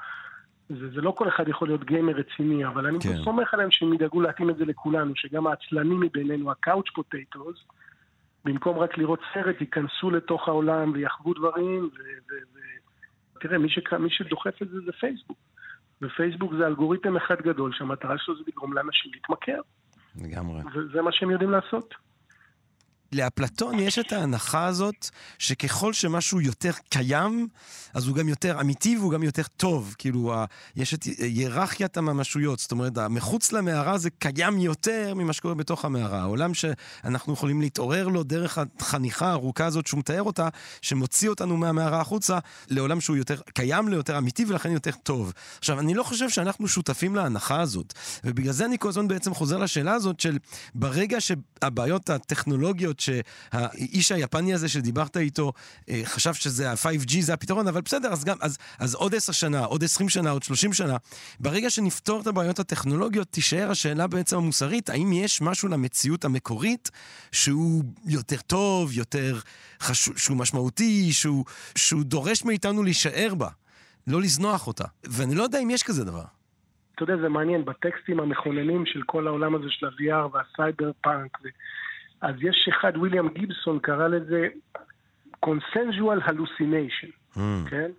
זה, 0.68 0.90
זה 0.94 1.00
לא 1.00 1.10
כל 1.10 1.28
אחד 1.28 1.48
יכול 1.48 1.68
להיות 1.68 1.84
גיימר 1.84 2.12
רציני, 2.12 2.66
אבל 2.66 2.86
אני 2.86 2.98
כן. 3.00 3.24
סומך 3.24 3.54
עליהם 3.54 3.70
שהם 3.70 3.94
ידאגו 3.94 4.20
להתאים 4.20 4.50
את 4.50 4.56
זה 4.56 4.64
לכולנו, 4.64 5.12
שגם 5.16 5.46
העצלנים 5.46 6.00
מבינינו, 6.00 6.50
ה-couch 6.50 6.98
potatoes, 6.98 7.72
במקום 8.46 8.78
רק 8.78 8.98
לראות 8.98 9.20
סרט, 9.34 9.60
ייכנסו 9.60 10.10
לתוך 10.10 10.48
העולם 10.48 10.92
ויחוו 10.94 11.34
דברים, 11.34 11.90
ותראה, 13.36 13.58
מי, 13.58 13.68
שק... 13.68 13.92
מי 13.92 14.10
שדוחף 14.10 14.62
את 14.62 14.68
זה 14.68 14.80
זה 14.80 14.92
פייסבוק. 14.92 15.38
ופייסבוק 16.02 16.52
זה 16.58 16.66
אלגוריתם 16.66 17.16
אחד 17.16 17.40
גדול, 17.42 17.72
שהמטרה 17.72 18.18
שלו 18.18 18.36
זה 18.36 18.42
לגרום 18.48 18.72
לאנשים 18.72 19.12
להתמכר. 19.14 19.60
לגמרי. 20.22 20.60
וזה 20.74 21.02
מה 21.02 21.12
שהם 21.12 21.30
יודעים 21.30 21.50
לעשות. 21.50 21.94
לאפלטון 23.12 23.78
יש 23.78 23.98
את 23.98 24.12
ההנחה 24.12 24.66
הזאת 24.66 25.08
שככל 25.38 25.92
שמשהו 25.92 26.40
יותר 26.40 26.70
קיים, 26.88 27.48
אז 27.94 28.06
הוא 28.06 28.16
גם 28.16 28.28
יותר 28.28 28.60
אמיתי 28.60 28.96
והוא 28.96 29.12
גם 29.12 29.22
יותר 29.22 29.42
טוב. 29.56 29.94
כאילו, 29.98 30.34
יש 30.76 30.94
את 30.94 31.02
היררכיית 31.02 31.96
הממשויות, 31.96 32.58
זאת 32.58 32.72
אומרת, 32.72 32.98
מחוץ 32.98 33.52
למערה 33.52 33.98
זה 33.98 34.10
קיים 34.10 34.58
יותר 34.58 35.14
ממה 35.14 35.32
שקורה 35.32 35.54
בתוך 35.54 35.84
המערה. 35.84 36.20
העולם 36.20 36.54
שאנחנו 36.54 37.32
יכולים 37.32 37.60
להתעורר 37.60 38.08
לו 38.08 38.22
דרך 38.22 38.58
החניכה 38.80 39.26
הארוכה 39.26 39.66
הזאת 39.66 39.86
שהוא 39.86 39.98
מתאר 39.98 40.22
אותה, 40.22 40.48
שמוציא 40.82 41.28
אותנו 41.28 41.56
מהמערה 41.56 42.00
החוצה 42.00 42.38
לעולם 42.68 43.00
שהוא 43.00 43.16
יותר 43.16 43.40
קיים, 43.54 43.88
ליותר 43.88 44.18
אמיתי 44.18 44.44
ולכן 44.48 44.70
יותר 44.70 44.90
טוב. 45.02 45.32
עכשיו, 45.58 45.80
אני 45.80 45.94
לא 45.94 46.02
חושב 46.02 46.28
שאנחנו 46.28 46.68
שותפים 46.68 47.14
להנחה 47.14 47.60
הזאת, 47.60 47.94
ובגלל 48.24 48.52
זה 48.52 48.64
אני 48.64 48.78
כל 48.78 48.88
הזמן 48.88 49.08
בעצם 49.08 49.34
חוזר 49.34 49.58
לשאלה 49.58 49.92
הזאת 49.92 50.20
של 50.20 50.38
ברגע 50.74 51.20
שהבעיות 51.20 52.10
הטכנולוגיות 52.10 52.95
שהאיש 53.00 54.12
היפני 54.12 54.54
הזה 54.54 54.68
שדיברת 54.68 55.16
איתו 55.16 55.52
אה, 55.88 56.00
חשב 56.04 56.34
שזה 56.34 56.70
ה-5G 56.70 57.20
זה 57.20 57.34
הפתרון, 57.34 57.68
אבל 57.68 57.80
בסדר, 57.80 58.08
אז 58.12 58.24
גם, 58.24 58.36
אז, 58.40 58.58
אז 58.78 58.94
עוד 58.94 59.14
עשר 59.14 59.32
שנה, 59.32 59.64
עוד 59.64 59.84
עשרים 59.84 60.08
שנה, 60.08 60.30
עוד 60.30 60.42
שלושים 60.42 60.72
שנה, 60.72 60.96
ברגע 61.40 61.70
שנפתור 61.70 62.20
את 62.20 62.26
הבעיות 62.26 62.58
הטכנולוגיות, 62.58 63.28
תישאר 63.30 63.70
השאלה 63.70 64.06
בעצם 64.06 64.36
המוסרית, 64.36 64.90
האם 64.90 65.12
יש 65.12 65.42
משהו 65.42 65.68
למציאות 65.68 66.24
המקורית 66.24 66.90
שהוא 67.32 67.84
יותר 68.06 68.40
טוב, 68.46 68.92
יותר 68.92 69.38
חשוב, 69.80 70.18
שהוא 70.18 70.36
משמעותי, 70.36 71.12
שהוא, 71.12 71.44
שהוא 71.76 72.04
דורש 72.04 72.44
מאיתנו 72.44 72.82
להישאר 72.82 73.34
בה, 73.34 73.48
לא 74.06 74.20
לזנוח 74.20 74.66
אותה. 74.66 74.84
ואני 75.04 75.34
לא 75.34 75.42
יודע 75.42 75.58
אם 75.62 75.70
יש 75.70 75.82
כזה 75.82 76.04
דבר. 76.04 76.24
אתה 76.94 77.02
יודע, 77.02 77.16
זה 77.16 77.28
מעניין, 77.28 77.64
בטקסטים 77.64 78.20
המכוננים 78.20 78.86
של 78.86 79.02
כל 79.06 79.26
העולם 79.26 79.54
הזה 79.54 79.66
של 79.68 79.86
ה-VR 79.86 80.28
והסייבר 80.32 80.90
פאנק, 81.02 81.38
אז 82.20 82.34
יש 82.42 82.68
אחד, 82.68 82.96
ויליאם 82.96 83.28
גיבסון 83.28 83.78
קרא 83.78 84.08
לזה 84.08 84.48
consensual 85.46 86.28
hallucination, 86.28 87.36
mm. 87.36 87.70
כן? 87.70 87.90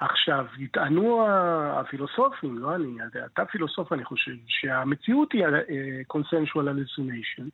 עכשיו, 0.00 0.46
יטענו 0.58 1.26
הפילוסופים, 1.72 2.58
לא 2.58 2.74
אני, 2.74 2.96
אתה 3.32 3.44
פילוסוף 3.44 3.92
אני 3.92 4.04
חושב, 4.04 4.32
שהמציאות 4.46 5.32
היא 5.32 5.44
אה, 5.44 5.50
consensual 6.12 6.64
hallucination, 6.68 7.44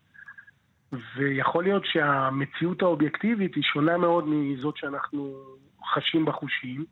ויכול 1.17 1.65
להיות 1.65 1.83
שהמציאות 1.85 2.83
האובייקטיבית 2.83 3.55
היא 3.55 3.63
שונה 3.63 3.99
מאוד 3.99 4.25
מזאת 4.29 4.77
שאנחנו 4.77 5.35
חשים 5.95 6.25
בחושים. 6.25 6.85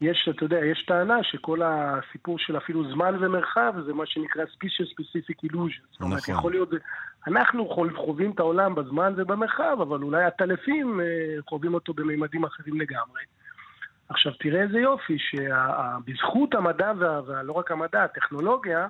יש, 0.00 0.28
אתה 0.30 0.44
יודע, 0.44 0.64
יש 0.64 0.84
טענה 0.86 1.22
שכל 1.22 1.60
הסיפור 1.64 2.38
של 2.38 2.56
אפילו 2.56 2.92
זמן 2.92 3.14
ומרחב 3.20 3.74
זה 3.86 3.92
מה 3.92 4.06
שנקרא 4.06 4.42
species 4.44 4.86
specific 4.86 5.50
illusion. 5.50 5.82
זאת 5.92 6.00
אומרת, 6.00 6.18
נכון. 6.22 6.34
יכול 6.34 6.52
להיות, 6.52 6.68
אנחנו 7.26 7.68
חווים 7.94 8.30
את 8.30 8.40
העולם 8.40 8.74
בזמן 8.74 9.12
ובמרחב, 9.16 9.76
אבל 9.80 10.02
אולי 10.02 10.24
הטלפים 10.24 11.00
אה, 11.00 11.06
חווים 11.48 11.74
אותו 11.74 11.94
בממדים 11.94 12.44
אחרים 12.44 12.80
לגמרי. 12.80 13.22
עכשיו, 14.08 14.32
תראה 14.32 14.62
איזה 14.62 14.78
יופי, 14.78 15.16
שבזכות 15.18 16.54
המדע, 16.54 16.92
ולא 17.26 17.52
רק 17.52 17.70
המדע, 17.70 18.04
הטכנולוגיה, 18.04 18.86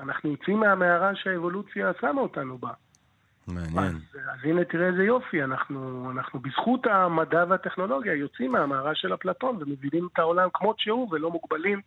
אנחנו 0.00 0.30
יוצאים 0.30 0.60
מהמערה 0.60 1.14
שהאבולוציה 1.14 1.92
שמה 2.00 2.20
אותנו 2.20 2.58
בה. 2.58 2.70
מעניין. 3.46 3.76
אז, 3.76 4.20
אז 4.32 4.38
הנה 4.44 4.64
תראה 4.64 4.86
איזה 4.86 5.02
יופי, 5.02 5.44
אנחנו, 5.44 6.10
אנחנו 6.10 6.40
בזכות 6.40 6.86
המדע 6.86 7.44
והטכנולוגיה 7.48 8.14
יוצאים 8.14 8.52
מהמערה 8.52 8.94
של 8.94 9.14
אפלטון 9.14 9.56
ומבינים 9.60 10.08
את 10.12 10.18
העולם 10.18 10.48
כמות 10.54 10.78
שהוא 10.78 11.08
ולא 11.10 11.30
מוגבלים 11.30 11.80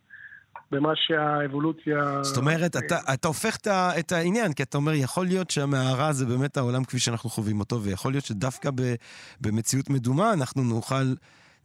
במה 0.70 0.92
שהאבולוציה... 0.94 2.22
זאת 2.22 2.36
אומרת, 2.36 2.76
אתה, 2.76 2.98
אתה 3.14 3.28
הופך 3.28 3.56
את 3.98 4.12
העניין, 4.12 4.52
כי 4.52 4.62
אתה 4.62 4.78
אומר, 4.78 4.92
יכול 4.92 5.26
להיות 5.26 5.50
שהמערה 5.50 6.12
זה 6.12 6.26
באמת 6.26 6.56
העולם 6.56 6.84
כפי 6.84 6.98
שאנחנו 6.98 7.30
חווים 7.30 7.60
אותו, 7.60 7.82
ויכול 7.82 8.12
להיות 8.12 8.24
שדווקא 8.24 8.70
ב, 8.74 8.94
במציאות 9.40 9.90
מדומה 9.90 10.32
אנחנו 10.32 10.62
נוכל 10.62 11.14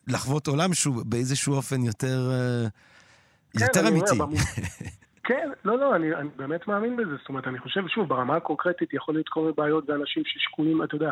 לחוות 0.08 0.48
עולם 0.48 0.74
שהוא 0.74 1.04
באיזשהו 1.06 1.54
אופן 1.54 1.84
יותר, 1.84 2.32
אה, 2.32 2.68
כן, 3.58 3.66
יותר 3.66 3.88
אמיתי. 3.88 4.20
אומר, 4.20 4.38
כן, 5.24 5.50
לא, 5.66 5.78
לא, 5.78 5.96
אני, 5.96 6.16
אני 6.16 6.30
באמת 6.36 6.68
מאמין 6.68 6.98
בזה. 6.98 7.16
זאת 7.16 7.30
אומרת, 7.30 7.48
אני 7.48 7.60
חושב, 7.60 7.88
שוב, 7.88 8.10
ברמה 8.10 8.36
הקונקרטית 8.36 8.94
יכול 8.94 9.14
להיות 9.16 9.30
כל 9.30 9.42
מיני 9.42 9.54
בעיות 9.58 9.90
ואנשים 9.90 10.24
ששקועים, 10.26 10.84
אתה 10.84 10.96
יודע, 10.96 11.12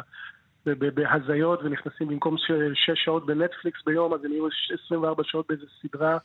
בהזיות 0.65 1.59
ונכנסים 1.63 2.07
במקום 2.07 2.35
שש 2.73 3.03
שעות 3.03 3.25
בנטפליקס 3.25 3.83
ביום, 3.85 4.13
אז 4.13 4.25
הם 4.25 4.31
יהיו 4.31 4.47
24 4.85 5.23
שעות 5.23 5.45
באיזה 5.49 5.65
סדרה 5.81 6.17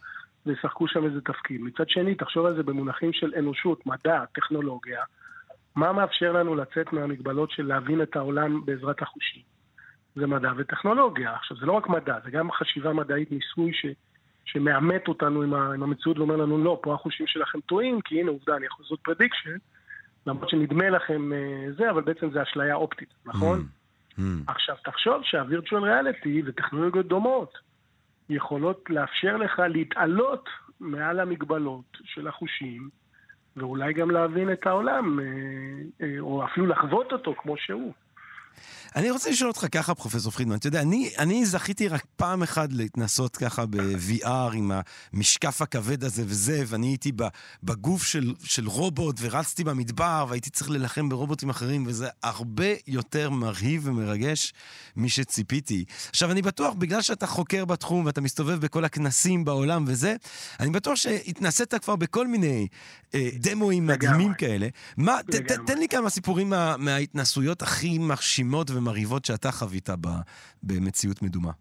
וישחקו 0.47 0.89
שם 0.89 1.05
איזה 1.05 1.21
תפקיד. 1.21 1.61
מצד 1.61 1.89
שני, 1.89 2.15
תחשוב 2.15 2.47
על 2.47 2.57
זה 2.57 2.63
במונחים 2.63 3.13
של 3.13 3.33
אנושות, 3.39 3.87
מדע, 3.87 4.25
טכנולוגיה. 4.35 5.03
מה 5.77 5.93
מאפשר 5.93 6.33
לנו 6.33 6.55
לצאת 6.55 6.93
מהמגבלות 6.93 7.51
של 7.51 7.67
להבין 7.67 8.03
את 8.03 8.17
העולם 8.17 8.65
בעזרת 8.65 9.03
החושים? 9.03 9.43
זה 10.17 10.27
מדע 10.27 10.53
וטכנולוגיה. 10.57 11.35
עכשיו, 11.35 11.57
זה 11.57 11.67
לא 11.67 11.73
רק 11.73 11.89
מדע, 11.89 12.19
זה 12.25 12.31
גם 12.31 12.53
חשיבה 12.53 12.93
מדעית, 12.93 13.33
ניסוי 13.33 13.73
ש... 13.73 13.87
שמעמת 14.47 15.09
אותנו 15.09 15.43
עם, 15.43 15.55
עם 15.55 15.83
המציאות 15.83 16.19
ואומר 16.19 16.37
לנו, 16.37 16.65
לא, 16.65 16.81
פה 16.83 16.95
החושים 16.95 17.27
שלכם 17.27 17.61
טועים, 17.61 18.01
כי 18.01 18.21
הנה 18.21 18.31
עובדה, 18.31 18.57
אני 18.57 18.67
יכול 18.67 18.83
לעשות 18.85 19.01
prediction, 19.01 19.57
למרות 20.27 20.49
שנדמה 20.49 20.91
לכם 20.91 21.31
uh, 21.33 21.77
זה, 21.79 21.91
אבל 21.91 22.03
בעצם 22.03 22.31
זה 22.31 22.43
אשליה 22.43 22.75
אופטית, 22.75 23.15
נכון? 23.25 23.61
Mm, 23.61 24.19
mm. 24.19 24.23
עכשיו, 24.47 24.77
תחשוב 24.85 25.23
שה-virtual 25.23 25.83
reality 25.83 26.43
וטכנולוגיות 26.45 27.07
דומות 27.07 27.59
יכולות 28.29 28.91
לאפשר 28.91 29.37
לך 29.37 29.59
להתעלות 29.69 30.49
מעל 30.81 31.21
המגבלות 31.21 31.99
של 32.05 32.29
החושים, 32.29 32.89
ואולי 33.57 33.93
גם 33.93 34.11
להבין 34.11 34.53
את 34.53 34.67
העולם, 34.67 35.19
uh, 35.19 35.23
uh, 36.03 36.05
או 36.21 36.45
אפילו 36.45 36.67
לחוות 36.67 37.13
אותו 37.13 37.35
כמו 37.35 37.57
שהוא. 37.57 37.93
אני 38.97 39.11
רוצה 39.11 39.31
לשאול 39.31 39.51
אותך 39.51 39.67
ככה, 39.73 39.95
פרופסור 39.95 40.33
פרידמן, 40.33 40.57
אתה 40.57 40.67
יודע, 40.67 40.81
אני, 40.81 41.11
אני 41.19 41.47
זכיתי 41.47 41.89
רק 41.89 42.05
פעם 42.17 42.43
אחת 42.43 42.69
להתנסות 42.73 43.37
ככה 43.37 43.67
ב-VR 43.67 44.55
עם 44.55 44.73
המשקף 45.13 45.63
הכבד 45.63 46.05
הזה 46.05 46.23
וזה, 46.27 46.65
ואני 46.67 46.87
הייתי 46.87 47.13
בגוף 47.63 48.03
של, 48.03 48.35
של 48.45 48.69
רובוט 48.69 49.17
ורצתי 49.21 49.65
במדבר 49.65 50.27
והייתי 50.29 50.51
צריך 50.51 50.71
להילחם 50.71 51.09
ברובוטים 51.09 51.51
אחרים, 51.51 51.85
וזה 51.87 52.09
הרבה 52.23 52.65
יותר 52.87 53.31
מרהיב 53.31 53.83
ומרגש 53.89 54.53
משציפיתי. 54.97 55.85
עכשיו, 56.11 56.31
אני 56.31 56.43
בטוח, 56.43 56.75
בגלל 56.75 57.03
שאתה 57.03 57.27
חוקר 57.27 57.65
בתחום 57.65 58.07
ואתה 58.07 58.21
מסתובב 58.21 58.61
בכל 58.61 58.85
הכנסים 58.85 59.45
בעולם 59.45 59.85
וזה, 59.89 60.17
אני 60.61 60.71
בטוח 60.71 60.97
שהתנסית 60.97 61.75
כבר 61.75 61.97
בכל 61.97 62.27
מיני 62.27 62.67
אה, 63.15 63.29
דמואים 63.35 63.87
מדהימים 63.87 64.35
כאלה. 64.35 64.69
מה, 64.97 65.19
ת, 65.23 65.35
ת, 65.35 65.53
תן 65.67 65.79
לי 65.79 65.89
כמה 65.89 66.11
סיפורים 66.11 66.51
מה, 66.51 66.77
מההתנסויות 66.77 67.63
הכי 67.63 67.99
מרשימות 67.99 68.46
ומרהיבות 68.71 69.25
שאתה 69.25 69.53
חווית 69.53 69.89
במציאות 70.63 71.23
מדומה? 71.23 71.53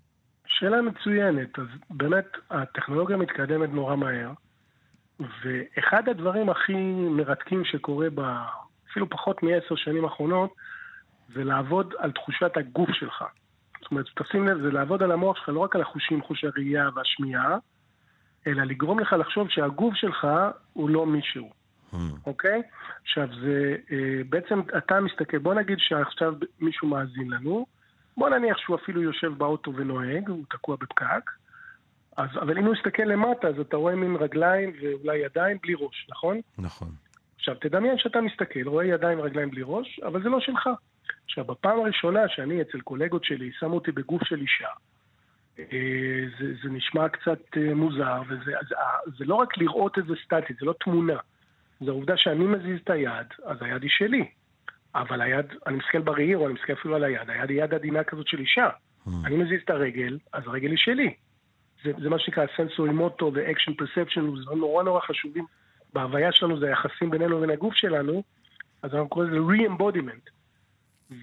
שאלה 0.47 0.81
מצוינת. 0.81 1.59
אז 1.59 1.65
באמת, 1.89 2.25
הטכנולוגיה 2.49 3.17
מתקדמת 3.17 3.69
נורא 3.69 3.95
מהר, 3.95 4.31
ואחד 5.19 6.09
הדברים 6.09 6.49
הכי 6.49 6.73
מרתקים 7.09 7.65
שקורה 7.65 8.07
אפילו 8.91 9.09
פחות 9.09 9.43
מעשר 9.43 9.75
שנים 9.75 10.03
האחרונות, 10.05 10.53
זה 11.33 11.43
לעבוד 11.43 11.93
על 11.97 12.11
תחושת 12.11 12.57
הגוף 12.57 12.89
שלך. 12.93 13.23
זאת 13.81 13.91
אומרת, 13.91 14.05
תשים 14.15 14.47
לב, 14.47 14.61
זה 14.61 14.71
לעבוד 14.71 15.03
על 15.03 15.11
המוח 15.11 15.38
שלך, 15.38 15.49
לא 15.49 15.59
רק 15.59 15.75
על 15.75 15.81
החושים, 15.81 16.21
חוש 16.21 16.43
הראייה 16.43 16.89
והשמיעה, 16.95 17.57
אלא 18.47 18.63
לגרום 18.63 18.99
לך 18.99 19.13
לחשוב 19.13 19.49
שהגוף 19.49 19.95
שלך 19.95 20.27
הוא 20.73 20.89
לא 20.89 21.05
מישהו. 21.05 21.49
אוקיי? 22.25 22.61
עכשיו, 23.01 23.27
זה 23.41 23.75
אה, 23.91 24.21
בעצם, 24.29 24.61
אתה 24.77 25.01
מסתכל, 25.01 25.37
בוא 25.37 25.53
נגיד 25.53 25.77
שעכשיו 25.79 26.33
מישהו 26.59 26.87
מאזין 26.87 27.29
לנו, 27.29 27.65
בוא 28.17 28.29
נניח 28.29 28.57
שהוא 28.57 28.75
אפילו 28.75 29.01
יושב 29.01 29.33
באוטו 29.37 29.75
ונוהג, 29.75 30.29
הוא 30.29 30.43
תקוע 30.49 30.75
בפקק, 30.75 31.31
אז, 32.17 32.29
אבל 32.41 32.57
אם 32.57 32.65
הוא 32.65 32.75
יסתכל 32.75 33.03
למטה, 33.03 33.47
אז 33.47 33.59
אתה 33.59 33.77
רואה 33.77 33.95
מין 33.95 34.15
רגליים 34.15 34.73
ואולי 34.81 35.17
ידיים 35.17 35.57
בלי 35.63 35.73
ראש, 35.79 36.07
נכון? 36.09 36.41
נכון. 36.57 36.87
עכשיו, 37.35 37.55
תדמיין 37.55 37.97
שאתה 37.97 38.21
מסתכל, 38.21 38.67
רואה 38.67 38.85
ידיים 38.85 39.19
ורגליים 39.19 39.49
בלי 39.49 39.61
ראש, 39.65 39.99
אבל 39.99 40.23
זה 40.23 40.29
לא 40.29 40.39
שלך. 40.39 40.69
עכשיו, 41.25 41.45
בפעם 41.45 41.79
הראשונה 41.79 42.19
שאני 42.27 42.61
אצל 42.61 42.81
קולגות 42.81 43.23
שלי, 43.23 43.51
שמו 43.59 43.75
אותי 43.75 43.91
בגוף 43.91 44.23
של 44.23 44.41
אישה, 44.41 44.67
אה, 45.59 46.25
זה, 46.39 46.45
זה 46.63 46.69
נשמע 46.69 47.09
קצת 47.09 47.57
אה, 47.57 47.73
מוזר, 47.73 48.21
וזה 48.27 48.51
זה, 48.69 48.75
זה 49.17 49.25
לא 49.25 49.35
רק 49.35 49.57
לראות 49.57 49.99
את 49.99 50.05
זה 50.05 50.13
סטטית, 50.25 50.57
זה 50.59 50.65
לא 50.65 50.73
תמונה. 50.79 51.17
זה 51.80 51.91
העובדה 51.91 52.17
שאני 52.17 52.45
מזיז 52.45 52.80
את 52.84 52.89
היד, 52.89 53.28
אז 53.45 53.57
היד 53.61 53.82
היא 53.82 53.91
שלי. 53.93 54.26
אבל 54.95 55.21
היד, 55.21 55.45
אני 55.67 55.78
מסתכל 55.78 56.01
בראי, 56.01 56.36
או 56.36 56.45
אני 56.45 56.53
מסתכל 56.53 56.73
אפילו 56.73 56.95
על 56.95 57.03
היד, 57.03 57.30
היד 57.30 57.49
היא 57.49 57.63
יד 57.63 57.73
עדינה 57.73 58.03
כזאת 58.03 58.28
של 58.28 58.39
אישה. 58.39 58.69
Mm. 58.69 59.09
אני 59.26 59.36
מזיז 59.36 59.61
את 59.65 59.69
הרגל, 59.69 60.17
אז 60.34 60.43
הרגל 60.47 60.69
היא 60.69 60.78
שלי. 60.78 61.13
זה, 61.84 61.91
זה 62.01 62.09
מה 62.09 62.19
שנקרא 62.19 62.45
sensory 62.57 62.89
motor 62.89 63.32
ו 63.34 63.39
action 63.39 63.73
perception, 63.73 64.36
זה 64.36 64.55
נורא 64.55 64.84
נורא 64.84 64.99
חשובים. 64.99 65.45
בהוויה 65.93 66.32
שלנו 66.32 66.59
זה 66.59 66.67
היחסים 66.67 67.09
בינינו 67.09 67.38
לבין 67.38 67.49
הגוף 67.49 67.73
שלנו, 67.73 68.23
אז 68.82 68.93
אנחנו 68.93 69.09
קוראים 69.09 69.32
לזה 69.32 69.39
re-embodiment. 69.39 70.30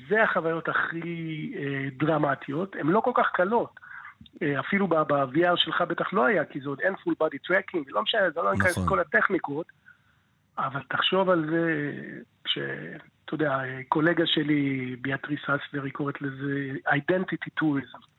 זה 0.09 0.23
החוויות 0.23 0.69
הכי 0.69 1.53
אה, 1.57 1.89
דרמטיות, 1.99 2.77
הן 2.77 2.87
לא 2.87 3.01
כל 3.01 3.11
כך 3.15 3.31
קלות. 3.35 3.81
אה, 4.43 4.61
אפילו 4.61 4.89
ב-VR 4.89 5.57
שלך 5.57 5.81
בטח 5.81 6.13
לא 6.13 6.25
היה, 6.25 6.45
כי 6.45 6.61
זה 6.61 6.69
עוד 6.69 6.81
אין 6.81 6.95
full 6.95 7.25
body 7.25 7.51
tracking, 7.51 7.85
לא 7.87 8.03
משנה, 8.03 8.31
זה 8.31 8.41
לא 8.41 8.53
ניכנס 8.53 8.79
כאן 8.79 8.89
לכל 8.89 9.01
הטכניקות, 9.01 9.67
אבל 10.59 10.81
תחשוב 10.89 11.31
על 11.31 11.47
זה, 11.51 11.93
שאתה 12.47 13.35
יודע, 13.35 13.59
קולגה 13.89 14.27
שלי, 14.27 14.97
ביאטריס 15.01 15.41
אסלר, 15.45 15.83
היא 15.83 15.93
קוראת 15.93 16.23
לזה 16.23 16.71
identity 16.89 17.61
tourism. 17.61 18.13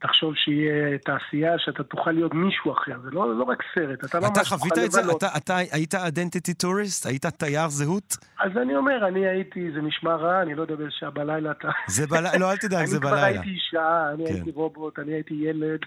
תחשוב 0.00 0.34
שיהיה 0.36 0.98
תעשייה 0.98 1.58
שאתה 1.58 1.84
תוכל 1.84 2.10
להיות 2.12 2.34
מישהו 2.34 2.72
אחר, 2.72 3.00
זה 3.02 3.10
לא, 3.10 3.38
לא 3.38 3.44
רק 3.44 3.62
סרט, 3.74 4.04
אתה 4.04 4.20
ממש 4.20 4.30
אתה 4.32 4.44
חווית 4.44 4.78
את 4.84 4.90
זה? 4.90 5.00
אתה, 5.16 5.26
אתה 5.36 5.56
היית 5.56 5.94
identity 5.94 6.54
tourist? 6.54 7.06
היית 7.06 7.26
תייר 7.26 7.68
זהות? 7.68 8.16
אז 8.40 8.56
אני 8.62 8.76
אומר, 8.76 9.08
אני 9.08 9.26
הייתי, 9.26 9.70
זה 9.74 9.80
נשמע 9.80 10.14
רע, 10.14 10.42
אני 10.42 10.54
לא 10.54 10.62
יודע 10.62 10.74
באיזה 10.74 10.90
שעה 10.90 11.10
בלילה 11.10 11.50
אתה... 11.50 11.68
זה 11.88 12.06
בלילה, 12.06 12.38
לא, 12.38 12.50
אל 12.50 12.56
תדאג, 12.56 12.84
זה 12.94 13.00
בלילה. 13.00 13.16
אני 13.16 13.32
כבר 13.32 13.40
הייתי 13.40 13.50
אישה, 13.50 14.10
אני 14.14 14.26
כן. 14.26 14.34
הייתי 14.34 14.50
רובוט, 14.50 14.98
אני 14.98 15.12
הייתי 15.12 15.34
ילד. 15.34 15.80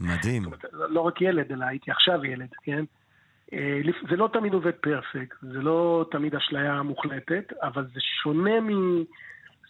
מדהים. 0.00 0.42
לא 0.94 1.00
רק 1.00 1.20
ילד, 1.20 1.52
אלא 1.52 1.64
הייתי 1.64 1.90
עכשיו 1.90 2.24
ילד, 2.24 2.48
כן? 2.62 2.84
אה, 3.52 3.80
זה 4.10 4.16
לא 4.16 4.28
תמיד 4.32 4.54
עובד 4.54 4.74
פרפקט, 4.74 5.36
זה 5.42 5.58
לא 5.62 6.04
תמיד 6.10 6.34
אשליה 6.34 6.82
מוחלטת, 6.82 7.52
אבל 7.62 7.84
זה 7.94 8.00
שונה 8.00 8.60
מ... 8.60 9.02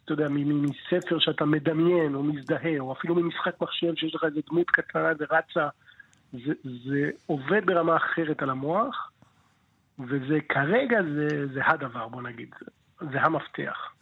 אתה 0.05 0.13
יודע, 0.13 0.29
מספר 0.29 1.19
שאתה 1.19 1.45
מדמיין 1.45 2.15
או 2.15 2.23
מזדהה, 2.23 2.79
או 2.79 2.93
אפילו 2.93 3.15
ממשחק 3.15 3.61
מחשב 3.61 3.95
שיש 3.97 4.15
לך 4.15 4.25
איזה 4.25 4.41
דמות 4.51 4.71
קטנה 4.71 5.09
ורצה, 5.19 5.69
זה, 6.33 6.53
זה 6.85 7.11
עובד 7.27 7.67
ברמה 7.67 7.97
אחרת 7.97 8.43
על 8.43 8.51
המוח, 8.51 9.11
וזה 9.99 10.39
כרגע 10.49 11.03
זה, 11.03 11.47
זה 11.47 11.61
הדבר, 11.67 12.09
בוא 12.09 12.23
נגיד, 12.23 12.55
זה 13.01 13.23
המפתח. 13.23 13.93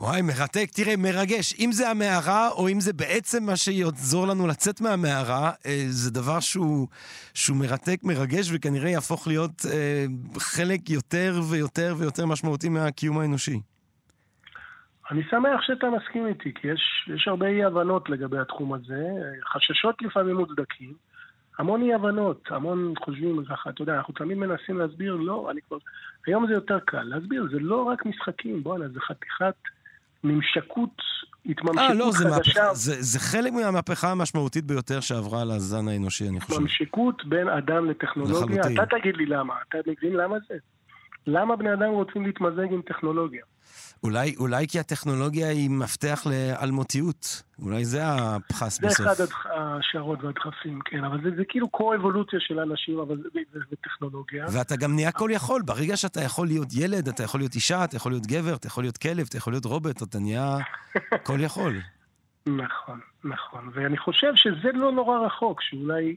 וואי, 0.00 0.22
מרתק. 0.22 0.68
תראה, 0.76 0.96
מרגש. 0.96 1.54
אם 1.58 1.72
זה 1.72 1.90
המערה, 1.90 2.48
או 2.48 2.68
אם 2.68 2.80
זה 2.80 2.92
בעצם 2.92 3.44
מה 3.44 3.56
שיעזור 3.56 4.26
לנו 4.26 4.46
לצאת 4.46 4.80
מהמערה, 4.80 5.50
אה, 5.66 5.84
זה 5.88 6.10
דבר 6.10 6.40
שהוא, 6.40 6.88
שהוא 7.34 7.56
מרתק, 7.56 7.98
מרגש, 8.04 8.50
וכנראה 8.54 8.88
יהפוך 8.88 9.26
להיות 9.26 9.62
אה, 9.72 10.04
חלק 10.38 10.90
יותר 10.90 11.32
ויותר 11.50 11.94
ויותר 11.98 12.26
משמעותי 12.26 12.68
מהקיום 12.68 13.18
האנושי. 13.18 13.60
אני 15.10 15.22
שמח 15.30 15.60
שאתה 15.62 15.86
מסכים 15.90 16.26
איתי, 16.26 16.54
כי 16.54 16.68
יש, 16.68 17.10
יש 17.14 17.28
הרבה 17.28 17.46
אי-הבנות 17.46 18.10
לגבי 18.10 18.38
התחום 18.38 18.74
הזה, 18.74 19.02
חששות 19.52 20.02
לפעמים 20.02 20.36
מוצדקים, 20.36 20.94
המון 21.58 21.82
אי-הבנות, 21.82 22.42
המון 22.50 22.94
חושבים 23.04 23.44
ככה, 23.44 23.70
אתה 23.70 23.82
יודע, 23.82 23.94
אנחנו 23.94 24.14
תמיד 24.14 24.38
מנסים 24.38 24.78
להסביר, 24.78 25.14
לא, 25.14 25.50
אני 25.50 25.60
כבר... 25.68 25.76
היום 26.26 26.46
זה 26.46 26.52
יותר 26.52 26.78
קל 26.80 27.02
להסביר, 27.02 27.48
זה 27.52 27.58
לא 27.58 27.82
רק 27.82 28.06
משחקים, 28.06 28.62
בואנה, 28.62 28.88
זה 28.88 29.00
חתיכת 29.00 29.54
ממשקות, 30.24 31.02
התממשקות 31.46 31.90
아, 31.90 31.94
לא, 31.94 32.10
זה 32.12 32.18
חדשה. 32.18 32.60
מהפך, 32.60 32.72
זה, 32.72 33.02
זה 33.02 33.18
חלק 33.18 33.52
מהמהפכה 33.52 34.10
המשמעותית 34.10 34.64
ביותר 34.64 35.00
שעברה 35.00 35.42
על 35.42 35.50
הזן 35.50 35.88
האנושי, 35.88 36.28
אני 36.28 36.40
חושב. 36.40 36.52
התממשקות 36.54 37.24
בין 37.24 37.48
אדם 37.48 37.90
לטכנולוגיה, 37.90 38.60
לחלוטין. 38.60 38.82
אתה 38.82 38.98
תגיד 38.98 39.16
לי 39.16 39.26
למה, 39.26 39.54
אתה 39.68 39.78
מבין 39.86 40.12
למה 40.12 40.36
זה? 40.48 40.54
למה 41.26 41.56
בני 41.56 41.72
אדם 41.72 41.90
רוצים 41.90 42.26
להתמזג 42.26 42.72
עם 42.72 42.82
טכנולוגיה? 42.82 43.42
אולי, 44.02 44.34
אולי 44.38 44.68
כי 44.68 44.78
הטכנולוגיה 44.78 45.48
היא 45.48 45.70
מפתח 45.70 46.26
לאלמותיות. 46.26 47.42
אולי 47.62 47.84
זה 47.84 48.00
הפחס 48.04 48.80
זה 48.80 48.86
בסוף. 48.86 49.16
זה 49.16 49.24
אחד 49.24 49.50
השערות 49.54 50.24
והדחפים, 50.24 50.80
כן. 50.84 51.04
אבל 51.04 51.22
זה, 51.22 51.30
זה 51.36 51.42
כאילו 51.48 51.68
קו-אבולוציה 51.68 52.40
של 52.40 52.58
אנשים, 52.58 52.98
אבל 52.98 53.16
זה, 53.16 53.28
זה, 53.52 53.58
זה 53.70 53.76
טכנולוגיה. 53.76 54.46
ואתה 54.52 54.76
גם 54.76 54.94
נהיה 54.94 55.12
כל 55.12 55.30
יכול. 55.32 55.62
ברגע 55.62 55.96
שאתה 55.96 56.20
יכול 56.20 56.46
להיות 56.46 56.68
ילד, 56.74 57.08
אתה 57.08 57.22
יכול 57.22 57.40
להיות 57.40 57.54
אישה, 57.54 57.84
אתה 57.84 57.96
יכול 57.96 58.12
להיות 58.12 58.26
גבר, 58.26 58.54
אתה 58.54 58.66
יכול 58.66 58.84
להיות 58.84 58.96
כלב, 58.96 59.26
אתה 59.28 59.36
יכול 59.36 59.52
להיות 59.52 59.64
רובוט, 59.64 60.02
אתה 60.02 60.18
נהיה 60.18 60.56
כל 61.26 61.40
יכול. 61.40 61.74
נכון, 62.46 63.00
נכון. 63.24 63.70
ואני 63.72 63.98
חושב 63.98 64.32
שזה 64.34 64.72
לא 64.74 64.92
נורא 64.92 65.18
רחוק, 65.18 65.62
שאולי 65.62 66.16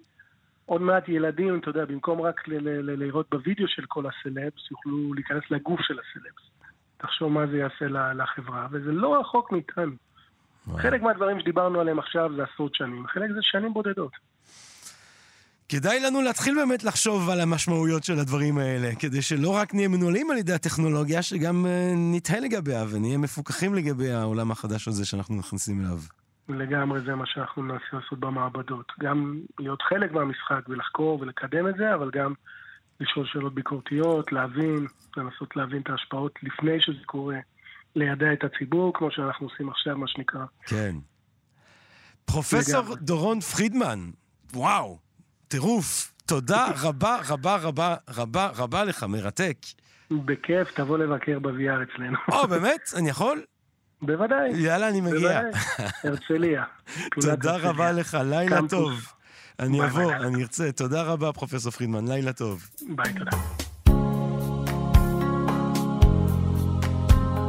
עוד 0.65 0.81
מעט 0.81 1.09
ילדים, 1.09 1.59
אתה 1.59 1.69
יודע, 1.69 1.85
במקום 1.85 2.21
רק 2.21 2.47
לראות 2.47 3.25
בווידאו 3.31 3.67
של 3.67 3.85
כל 3.87 4.03
הסלבס, 4.05 4.71
יוכלו 4.71 5.13
להיכנס 5.13 5.43
לגוף 5.49 5.79
של 5.81 5.93
הסלבס. 5.99 6.69
תחשוב 6.97 7.31
מה 7.31 7.47
זה 7.47 7.57
יעשה 7.57 7.85
לחברה, 8.13 8.67
וזה 8.71 8.91
לא 8.91 9.19
רחוק 9.19 9.51
מאיתנו. 9.51 9.91
חלק 10.77 11.01
מהדברים 11.01 11.39
שדיברנו 11.39 11.79
עליהם 11.79 11.99
עכשיו 11.99 12.31
זה 12.35 12.43
עשרות 12.53 12.75
שנים, 12.75 13.07
חלק 13.07 13.31
זה 13.31 13.39
שנים 13.41 13.73
בודדות. 13.73 14.11
כדאי 15.69 15.99
לנו 15.99 16.21
להתחיל 16.21 16.55
באמת 16.55 16.83
לחשוב 16.83 17.29
על 17.29 17.41
המשמעויות 17.41 18.03
של 18.03 18.19
הדברים 18.19 18.57
האלה, 18.57 18.95
כדי 18.99 19.21
שלא 19.21 19.49
רק 19.49 19.73
נהיה 19.73 19.87
מנוהלים 19.87 20.31
על 20.31 20.37
ידי 20.37 20.53
הטכנולוגיה, 20.53 21.21
שגם 21.21 21.65
uh, 21.65 21.95
נתהה 22.15 22.39
לגביה 22.39 22.85
ונהיה 22.89 23.17
מפוקחים 23.17 23.75
לגבי 23.75 24.11
העולם 24.11 24.51
החדש 24.51 24.87
הזה 24.87 25.05
שאנחנו 25.05 25.35
נכנסים 25.35 25.81
אליו. 25.81 25.97
לגמרי 26.49 26.99
זה 27.01 27.15
מה 27.15 27.25
שאנחנו 27.25 27.63
ננסה 27.63 27.85
לעשות 27.93 28.19
במעבדות. 28.19 28.91
גם 28.99 29.39
להיות 29.59 29.81
חלק 29.81 30.11
מהמשחק 30.11 30.69
ולחקור 30.69 31.19
ולקדם 31.21 31.67
את 31.67 31.75
זה, 31.77 31.93
אבל 31.93 32.09
גם 32.13 32.33
לשאול 32.99 33.25
שאלות 33.25 33.53
ביקורתיות, 33.53 34.31
להבין, 34.31 34.87
לנסות 35.17 35.55
להבין 35.55 35.81
את 35.81 35.89
ההשפעות 35.89 36.39
לפני 36.43 36.81
שזה 36.81 37.05
קורה, 37.05 37.37
לידע 37.95 38.33
את 38.33 38.43
הציבור, 38.43 38.93
כמו 38.93 39.11
שאנחנו 39.11 39.47
עושים 39.47 39.69
עכשיו, 39.69 39.97
מה 39.97 40.07
שנקרא. 40.07 40.45
כן. 40.65 40.95
פרופסור 42.25 42.81
לגמרי. 42.81 42.95
דורון 43.01 43.39
פרידמן, 43.39 43.99
וואו, 44.53 44.97
טירוף. 45.47 46.13
תודה 46.25 46.67
רבה, 46.83 47.17
רבה, 47.27 47.55
רבה, 47.55 47.95
רבה, 48.09 48.49
רבה 48.55 48.83
לך, 48.83 49.03
מרתק. 49.03 49.57
בכיף, 50.11 50.71
תבוא 50.71 50.97
לבקר 50.97 51.39
ב-VR 51.39 51.83
אצלנו. 51.83 52.17
או, 52.31 52.47
באמת? 52.47 52.81
אני 52.95 53.09
יכול? 53.09 53.43
בוודאי. 54.05 54.49
יאללה, 54.55 54.89
אני 54.89 55.01
מגיע. 55.01 55.41
הרצליה. 56.03 56.63
תודה 57.21 57.57
רבה 57.57 57.91
לך, 57.91 58.17
לילה 58.25 58.59
טוב. 58.69 58.91
אני 59.59 59.83
אבוא, 59.85 60.13
אני 60.13 60.41
ארצה. 60.41 60.71
תודה 60.71 61.03
רבה, 61.03 61.33
פרופסור 61.33 61.71
פרידמן, 61.71 62.07
לילה 62.07 62.33
טוב. 62.33 62.69
ביי, 62.81 63.13
תודה. 63.13 63.31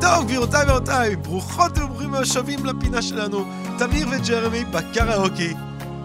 טוב, 0.01 0.25
גבירותיי 0.25 0.71
ורבותיי, 0.71 1.17
ברוכות 1.17 1.79
וברוכים 1.79 2.15
השבים 2.15 2.67
לפינה 2.67 3.03
שלנו, 3.03 3.45
תמיר 3.79 4.09
וג'רמי 4.09 4.65
בקראוקי. 4.65 5.55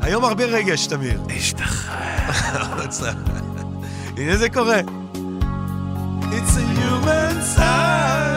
היום 0.02 0.24
הרבה 0.24 0.46
רגש, 0.46 0.88
תמיר. 0.88 1.22
השתחרר. 1.38 1.96
הנה 4.18 4.38
זה 4.38 4.50
קורה. 4.50 4.80
It's 6.32 6.58
a 6.58 6.62
human 6.62 7.42
sign 7.56 8.29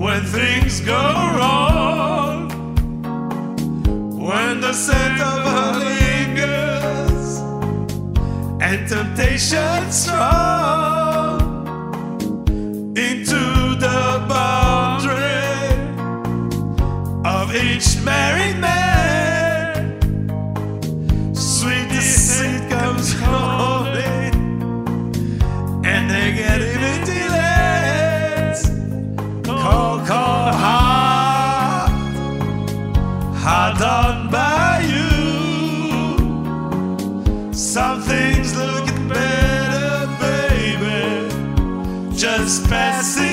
when 0.00 0.24
things 0.24 0.80
go 0.80 0.94
wrong. 1.36 2.48
When 4.18 4.62
the 4.62 4.72
scent 4.72 5.20
of 5.20 5.42
her 5.54 5.72
lingers 5.78 7.40
and 8.62 8.88
temptation 8.88 9.92
strong 9.92 11.40
into 12.96 13.59
is 42.50 42.58
passing. 42.66 43.29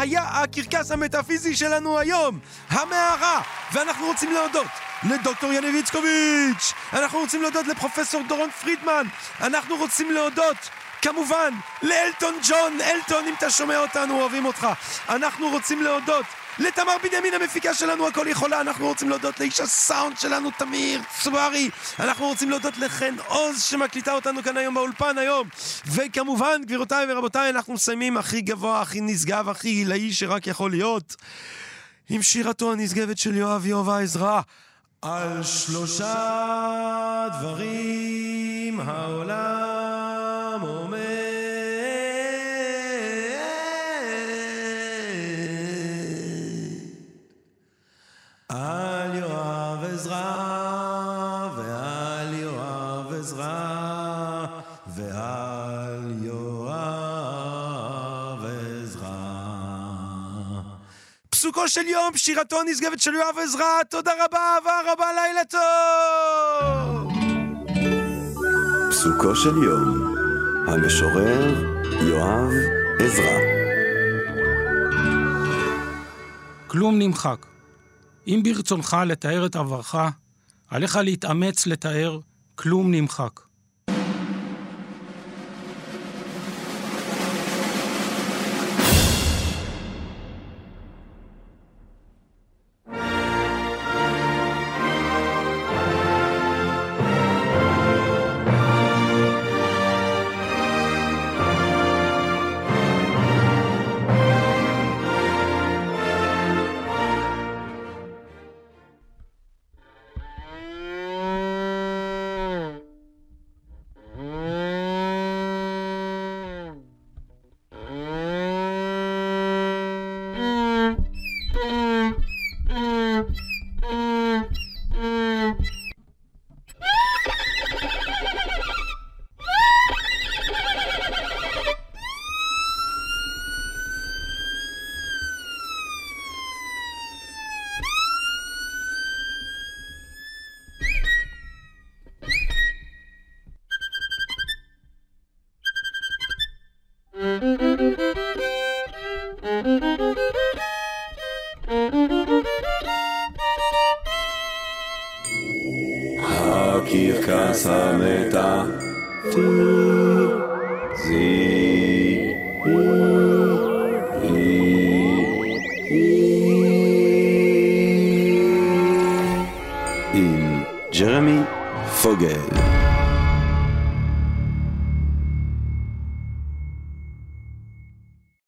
היה 0.00 0.22
הקרקס 0.22 0.90
המטאפיזי 0.90 1.56
שלנו 1.56 1.98
היום, 1.98 2.38
המערה, 2.70 3.40
ואנחנו 3.72 4.06
רוצים 4.06 4.32
להודות 4.32 4.66
לדוקטור 5.02 5.52
יניב 5.52 5.74
איצקוביץ', 5.74 6.72
אנחנו 6.92 7.18
רוצים 7.18 7.42
להודות 7.42 7.66
לפרופסור 7.66 8.22
דורון 8.28 8.50
פרידמן, 8.50 9.06
אנחנו 9.40 9.76
רוצים 9.76 10.10
להודות 10.10 10.56
כמובן 11.02 11.54
לאלטון 11.82 12.34
ג'ון, 12.48 12.80
אלטון 12.80 13.24
אם 13.28 13.34
אתה 13.38 13.50
שומע 13.50 13.78
אותנו 13.78 14.20
אוהבים 14.20 14.44
אותך, 14.44 14.66
אנחנו 15.08 15.48
רוצים 15.48 15.82
להודות 15.82 16.26
לתמר 16.58 16.92
בנימין 17.02 17.34
המפיקה 17.34 17.74
שלנו 17.74 18.08
הכל 18.08 18.26
יכולה, 18.28 18.60
אנחנו 18.60 18.86
רוצים 18.86 19.08
להודות 19.08 19.40
לאיש 19.40 19.60
הסאונד 19.60 20.18
שלנו 20.18 20.50
תמיר 20.58 21.00
צברי, 21.22 21.70
אנחנו 21.98 22.26
רוצים 22.26 22.50
להודות 22.50 22.78
לחן 22.78 23.14
עוז 23.26 23.62
שמקליטה 23.62 24.12
אותנו 24.12 24.42
כאן 24.42 24.56
היום 24.56 24.74
באולפן 24.74 25.18
היום, 25.18 25.48
וכמובן 25.86 26.60
גבירותיי 26.64 27.06
ורבותיי 27.08 27.50
אנחנו 27.50 27.74
מסיימים 27.74 28.16
הכי 28.16 28.40
גבוה, 28.40 28.80
הכי 28.80 29.00
נשגב, 29.00 29.48
הכי 29.48 29.68
עילאי 29.68 30.12
שרק 30.12 30.46
יכול 30.46 30.70
להיות, 30.70 31.16
עם 32.08 32.22
שירתו 32.22 32.72
הנשגבת 32.72 33.18
של 33.18 33.36
יואב 33.36 33.66
יהובה 33.66 33.98
עזרא. 33.98 34.40
על 35.02 35.42
שלושה 35.42 36.14
דברים 37.40 38.80
העולם 38.80 39.65
של 61.68 61.88
יום, 61.88 62.16
שירתו 62.16 62.60
הנשגבת 62.60 63.00
של 63.00 63.14
יואב 63.14 63.38
עזרא, 63.42 63.82
תודה 63.90 64.12
רבה, 64.24 64.38
אהבה 64.38 64.92
רבה, 64.92 65.06
לילה 65.12 65.44
טוב! 65.44 67.12
פסוקו 68.90 69.36
של 69.36 69.62
יום, 69.62 70.14
המשורר 70.66 71.54
יואב 72.02 72.50
עזרא. 73.00 73.38
כלום 76.66 76.98
נמחק. 76.98 77.46
אם 78.26 78.40
ברצונך 78.44 78.96
לתאר 79.06 79.46
את 79.46 79.56
עברך, 79.56 79.94
עליך 80.70 80.96
להתאמץ 80.96 81.66
לתאר 81.66 82.18
כלום 82.54 82.90
נמחק. 82.90 83.45